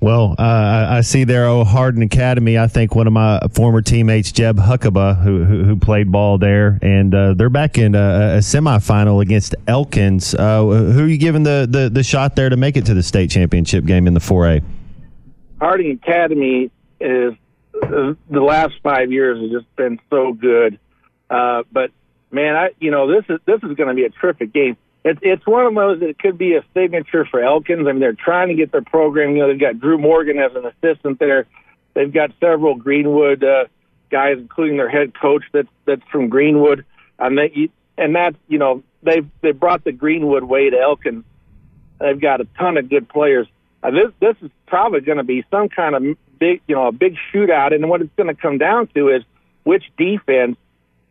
[0.00, 2.56] Well, uh, I see there, oh, Harding Academy.
[2.56, 6.78] I think one of my former teammates, Jeb Huckeba, who who, who played ball there,
[6.82, 10.34] and uh, they're back in a, a semifinal against Elkins.
[10.34, 13.02] Uh, who are you giving the, the, the shot there to make it to the
[13.02, 14.62] state championship game in the 4A?
[15.60, 17.34] Harding Academy is
[17.82, 20.78] uh, the last five years has just been so good.
[21.28, 21.90] Uh, but
[22.30, 24.76] man, I you know this is this is going to be a terrific game.
[25.04, 27.86] It's it's one of those that could be a signature for Elkins.
[27.86, 29.32] I mean, they're trying to get their program.
[29.32, 31.46] You know, they've got Drew Morgan as an assistant there.
[31.94, 33.64] They've got several Greenwood uh,
[34.10, 36.84] guys, including their head coach that's that's from Greenwood.
[37.18, 41.24] And they and that's you know they've they brought the Greenwood way to Elkins.
[42.00, 43.46] They've got a ton of good players.
[43.82, 46.02] Uh, this this is probably going to be some kind of
[46.38, 49.22] big you know a big shootout, and what it's going to come down to is
[49.64, 50.56] which defense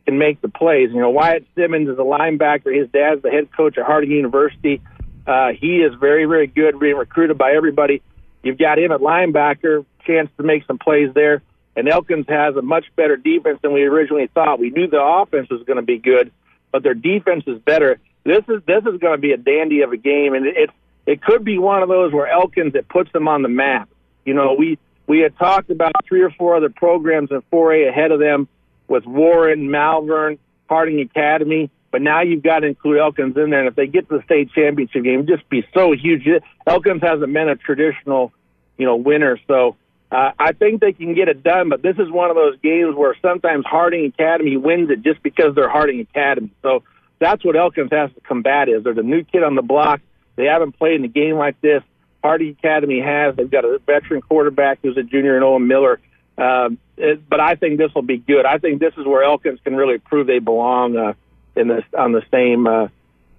[0.07, 0.89] can make the plays.
[0.93, 2.73] You know, Wyatt Simmons is a linebacker.
[2.73, 4.81] His dad's the head coach at Harding University.
[5.27, 8.01] Uh, he is very, very good, being recruited by everybody.
[8.41, 11.41] You've got him at linebacker, chance to make some plays there.
[11.75, 14.59] And Elkins has a much better defense than we originally thought.
[14.59, 16.31] We knew the offense was going to be good,
[16.71, 17.99] but their defense is better.
[18.23, 20.69] This is this is going to be a dandy of a game, and it
[21.05, 23.89] it could be one of those where Elkins it puts them on the map.
[24.25, 28.11] You know, we we had talked about three or four other programs in 4A ahead
[28.11, 28.47] of them
[28.87, 31.69] with Warren, Malvern, Harding Academy.
[31.91, 34.23] But now you've got to include Elkins in there, and if they get to the
[34.23, 36.27] state championship game, it'd just be so huge.
[36.65, 38.33] Elkins hasn't been a traditional,
[38.77, 39.77] you know, winner, so
[40.11, 41.69] uh, I think they can get it done.
[41.69, 45.55] But this is one of those games where sometimes Harding Academy wins it just because
[45.55, 46.51] they're Harding Academy.
[46.61, 46.83] So
[47.19, 48.69] that's what Elkins has to combat.
[48.69, 50.01] Is they're the new kid on the block.
[50.35, 51.83] They haven't played in a game like this.
[52.23, 53.35] Harding Academy has.
[53.35, 55.99] They've got a veteran quarterback who's a junior in Owen Miller.
[56.37, 58.45] Um, it, but I think this will be good.
[58.45, 61.13] I think this is where Elkins can really prove they belong uh,
[61.55, 62.87] in this on the same uh,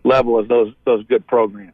[0.05, 1.73] level as those those good programs.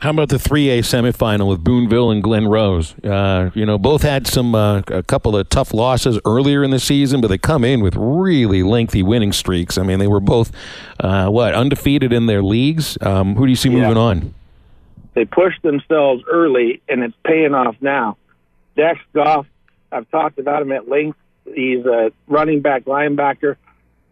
[0.00, 2.94] How about the 3A semifinal with Boonville and Glen Rose?
[3.04, 6.80] Uh, you know, both had some uh, a couple of tough losses earlier in the
[6.80, 9.78] season, but they come in with really lengthy winning streaks.
[9.78, 10.50] I mean, they were both
[10.98, 12.98] uh, what undefeated in their leagues.
[13.02, 13.82] Um, who do you see Yeah.
[13.82, 14.34] moving on?
[15.14, 18.16] They pushed themselves early, and it's paying off now.
[18.76, 19.46] Dex Goff,
[19.94, 21.18] I've talked about him at length.
[21.44, 23.56] He's a running back, linebacker.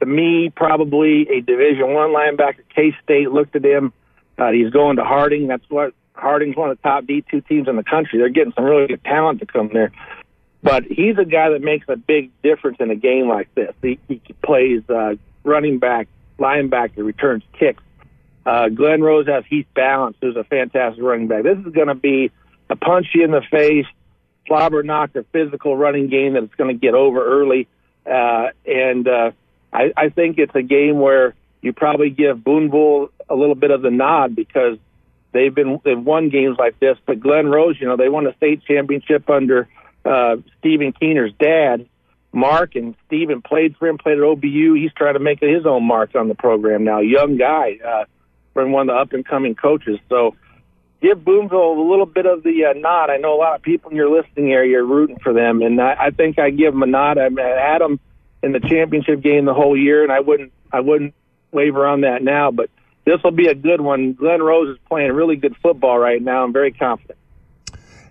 [0.01, 2.63] To me, probably a Division One linebacker.
[2.75, 3.93] K State looked at him.
[4.39, 5.47] Uh, he's going to Harding.
[5.47, 8.19] That's what Harding's one of the top D two teams in the country.
[8.19, 9.93] They're getting some really good talent to come there.
[10.63, 13.75] But he's a guy that makes a big difference in a game like this.
[13.83, 16.07] He, he plays uh, running back,
[16.39, 17.83] linebacker, returns kicks.
[18.47, 21.43] Uh, Glen Rose has Heath Balance, who's a fantastic running back.
[21.43, 22.31] This is going to be
[22.71, 23.87] a punch you in the face,
[24.47, 27.69] slobber knocker, physical running game that it's going to get over early.
[28.07, 29.31] Uh, and uh,
[29.73, 33.83] I, I think it's a game where you probably give Boonville a little bit of
[33.83, 34.79] the nod because
[35.33, 36.99] they've been they've won games like this.
[37.07, 39.69] But Glen Rose, you know, they won a state championship under
[40.05, 41.89] uh, Stephen Keener's dad,
[42.33, 44.81] Mark, and Stephen played for him, played at OBU.
[44.81, 47.01] He's trying to make his own marks on the program now.
[47.01, 48.05] Young guy, uh,
[48.55, 49.99] from one of the up and coming coaches.
[50.09, 50.35] So
[51.03, 53.11] give Boonville a little bit of the uh, nod.
[53.11, 55.81] I know a lot of people in your listening area are rooting for them, and
[55.81, 57.19] I, I think I give them a nod.
[57.19, 58.01] I, I had them
[58.43, 61.15] in the championship game the whole year, and I wouldn't I wouldn't
[61.51, 62.51] waver on that now.
[62.51, 62.71] But
[63.05, 64.15] this will be a good one.
[64.15, 66.45] Glen Rose is playing really good football right now.
[66.45, 67.19] I'm very confident.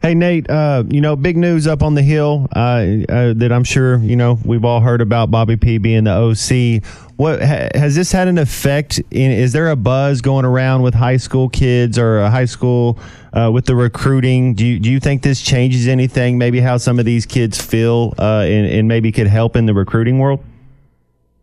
[0.02, 2.60] Hey Nate, uh, you know, big news up on the hill uh,
[3.08, 6.84] uh, that I'm sure you know we've all heard about Bobby P being the OC.
[7.18, 9.00] What ha, has this had an effect?
[9.12, 12.98] In, is there a buzz going around with high school kids or a high school
[13.34, 14.56] uh, with the recruiting?
[14.56, 16.40] Do you, do you think this changes anything?
[16.40, 19.74] Maybe how some of these kids feel uh, and, and maybe could help in the
[19.76, 20.44] recruiting world.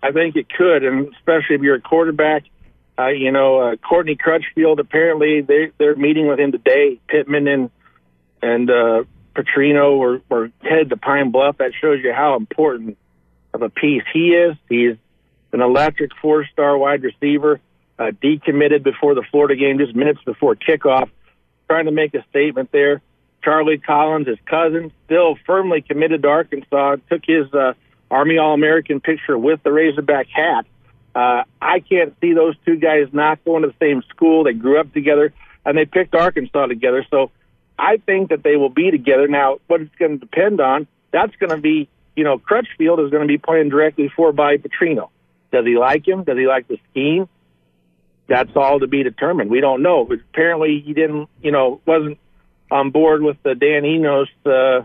[0.03, 2.43] I think it could, and especially if you're a quarterback.
[2.99, 4.81] Uh, you know, uh, Courtney Crutchfield.
[4.81, 6.99] Apparently, they they're meeting with him today.
[7.07, 7.71] Pittman and
[8.43, 11.59] and uh, Petrino were, were headed to Pine Bluff.
[11.59, 12.99] That shows you how important
[13.55, 14.57] of a piece he is.
[14.69, 14.97] He's
[15.53, 17.61] an electric four-star wide receiver,
[17.99, 21.11] uh, decommitted before the Florida game, just minutes before kickoff,
[21.69, 23.01] trying to make a statement there.
[23.43, 27.73] Charlie Collins, his cousin, still firmly committed to Arkansas, took his uh,
[28.11, 30.67] Army All American picture with the Razorback hat.
[31.15, 34.45] Uh, I can't see those two guys not going to the same school.
[34.45, 35.33] They grew up together
[35.65, 37.07] and they picked Arkansas together.
[37.11, 37.31] So
[37.79, 39.29] I think that they will be together.
[39.29, 43.11] Now, what it's going to depend on, that's going to be, you know, Crutchfield is
[43.11, 45.11] going to be playing directly for Bobby Petrino.
[45.53, 46.25] Does he like him?
[46.25, 47.29] Does he like the scheme?
[48.27, 49.51] That's all to be determined.
[49.51, 50.05] We don't know.
[50.05, 52.19] But apparently he didn't, you know, wasn't
[52.71, 54.85] on board with the Dan Enos uh,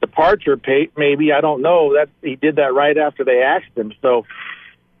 [0.00, 0.56] departure.
[0.56, 1.94] Pay, maybe I don't know.
[1.94, 3.92] That he did that right after they asked him.
[4.00, 4.26] So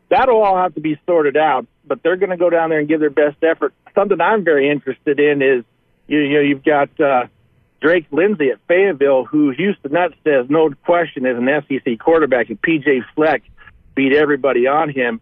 [0.08, 1.66] that'll all have to be sorted out.
[1.86, 3.72] But they're going to go down there and give their best effort.
[3.94, 5.64] Something I'm very interested in is
[6.08, 7.26] you, you know you've got uh,
[7.80, 12.60] Drake Lindsey at Fayetteville, who Houston Nutt says no question is an SEC quarterback, and
[12.60, 13.42] PJ Fleck
[13.94, 15.20] beat everybody on him.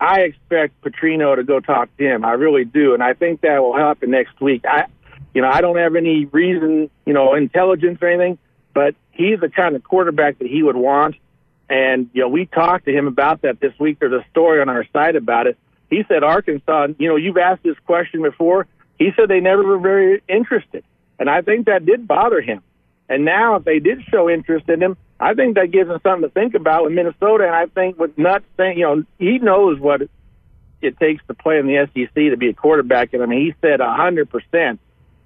[0.00, 2.24] I expect Petrino to go talk to him.
[2.24, 4.64] I really do, and I think that will happen next week.
[4.68, 4.86] I,
[5.32, 8.38] you know, I don't have any reason, you know, intelligence or anything,
[8.74, 11.16] but he's the kind of quarterback that he would want.
[11.68, 13.98] And you know, we talked to him about that this week.
[13.98, 15.56] There's a story on our site about it.
[15.88, 16.88] He said Arkansas.
[16.98, 18.66] You know, you've asked this question before.
[18.98, 20.84] He said they never were very interested,
[21.18, 22.62] and I think that did bother him.
[23.08, 26.28] And now, if they did show interest in him, I think that gives him something
[26.28, 27.44] to think about with Minnesota.
[27.44, 30.02] And I think with Nutt saying, you know, he knows what
[30.82, 33.14] it takes to play in the SEC to be a quarterback.
[33.14, 34.80] And I mean, he said a hundred percent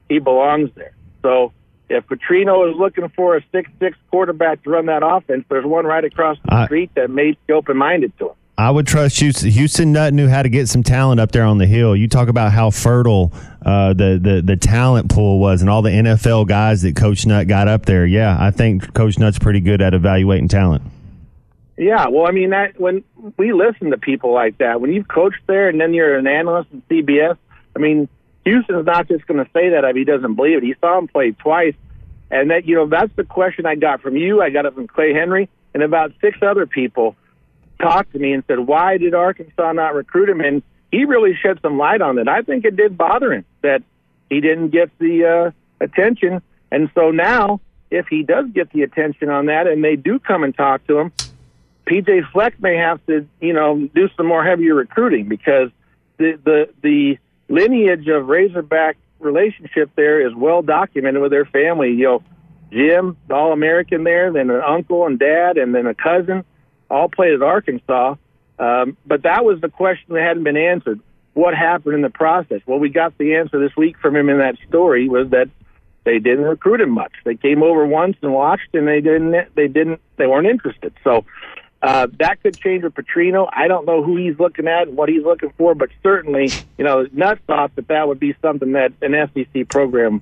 [0.09, 0.93] he belongs there.
[1.23, 1.53] So
[1.89, 6.05] if Petrino is looking for a six-six quarterback to run that offense, there's one right
[6.05, 8.35] across the I- street that may be open-minded to him.
[8.61, 9.51] I would trust Houston.
[9.51, 11.97] Houston Nutt knew how to get some talent up there on the hill.
[11.97, 13.33] You talk about how fertile
[13.65, 17.49] uh, the, the the talent pool was, and all the NFL guys that Coach Nutt
[17.49, 18.05] got up there.
[18.05, 20.83] Yeah, I think Coach Nutt's pretty good at evaluating talent.
[21.79, 23.03] Yeah, well, I mean that when
[23.39, 26.69] we listen to people like that, when you've coached there and then you're an analyst
[26.71, 27.39] in CBS,
[27.75, 28.11] I mean,
[28.45, 30.65] Houston's not just going to say that if he doesn't believe it.
[30.65, 31.77] He saw him play twice,
[32.31, 34.43] and that you know that's the question I got from you.
[34.43, 37.17] I got it from Clay Henry and about six other people
[37.81, 40.63] talked to me and said, "Why did Arkansas not recruit him?" And
[40.93, 42.29] he really shed some light on it.
[42.29, 43.83] I think it did bother him that
[44.29, 47.61] he didn't get the uh, attention, and so now
[47.91, 50.99] if he does get the attention on that, and they do come and talk to
[50.99, 51.13] him,
[51.87, 55.71] PJ Fleck may have to, you know, do some more heavier recruiting because
[56.19, 57.19] the the the
[57.49, 61.91] lineage of Razorback relationship there is well documented with their family.
[61.91, 62.23] You know,
[62.71, 66.45] Jim, the All American there, then an uncle and dad, and then a cousin,
[66.91, 68.17] all played at Arkansas.
[68.59, 71.01] Um, but that was the question that hadn't been answered.
[71.33, 72.61] What happened in the process?
[72.67, 75.49] Well, we got the answer this week from him in that story was that
[76.05, 77.13] they didn't recruit him much.
[77.25, 79.55] They came over once and watched, and they didn't.
[79.55, 80.01] They didn't.
[80.17, 80.93] They weren't interested.
[81.05, 81.25] So
[81.83, 83.49] uh, that could change with Petrino.
[83.53, 86.85] I don't know who he's looking at and what he's looking for, but certainly, you
[86.85, 90.21] know, Nutt thought that that would be something that an SEC program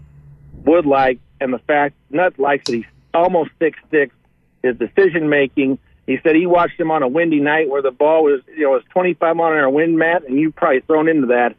[0.64, 4.14] would like, and the fact Nutt likes that he's almost six six,
[4.62, 5.78] his decision making.
[6.09, 8.70] He said he watched him on a windy night where the ball was, you know,
[8.70, 11.54] was 25 mile an hour wind, Matt, and you probably thrown into that.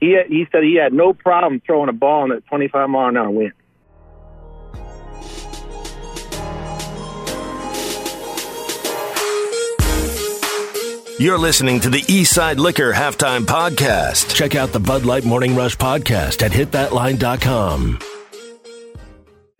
[0.00, 3.16] He he said he had no problem throwing a ball in that 25 mile an
[3.18, 3.52] hour wind.
[11.18, 14.34] You're listening to the Eastside Liquor Halftime Podcast.
[14.34, 17.98] Check out the Bud Light Morning Rush Podcast at hitthatline.com.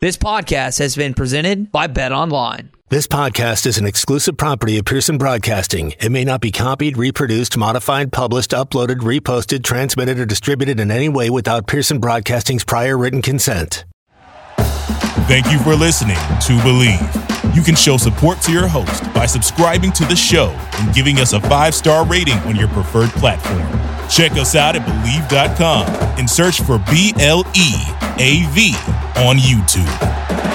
[0.01, 2.71] This podcast has been presented by Bet Online.
[2.95, 5.95] This podcast is an exclusive property of Pearson Broadcasting.
[6.01, 11.09] It may not be copied, reproduced, modified, published, uploaded, reposted, transmitted, or distributed in any
[11.09, 13.85] way without Pearson Broadcasting's prior written consent.
[15.27, 17.57] Thank you for listening to Bleav.
[17.57, 21.33] You can show support to your host by subscribing to the show and giving us
[21.33, 23.67] a five star rating on your preferred platform.
[24.09, 27.73] Check us out at Bleav.com and search for B L E
[28.21, 28.73] A V
[29.17, 30.54] on YouTube.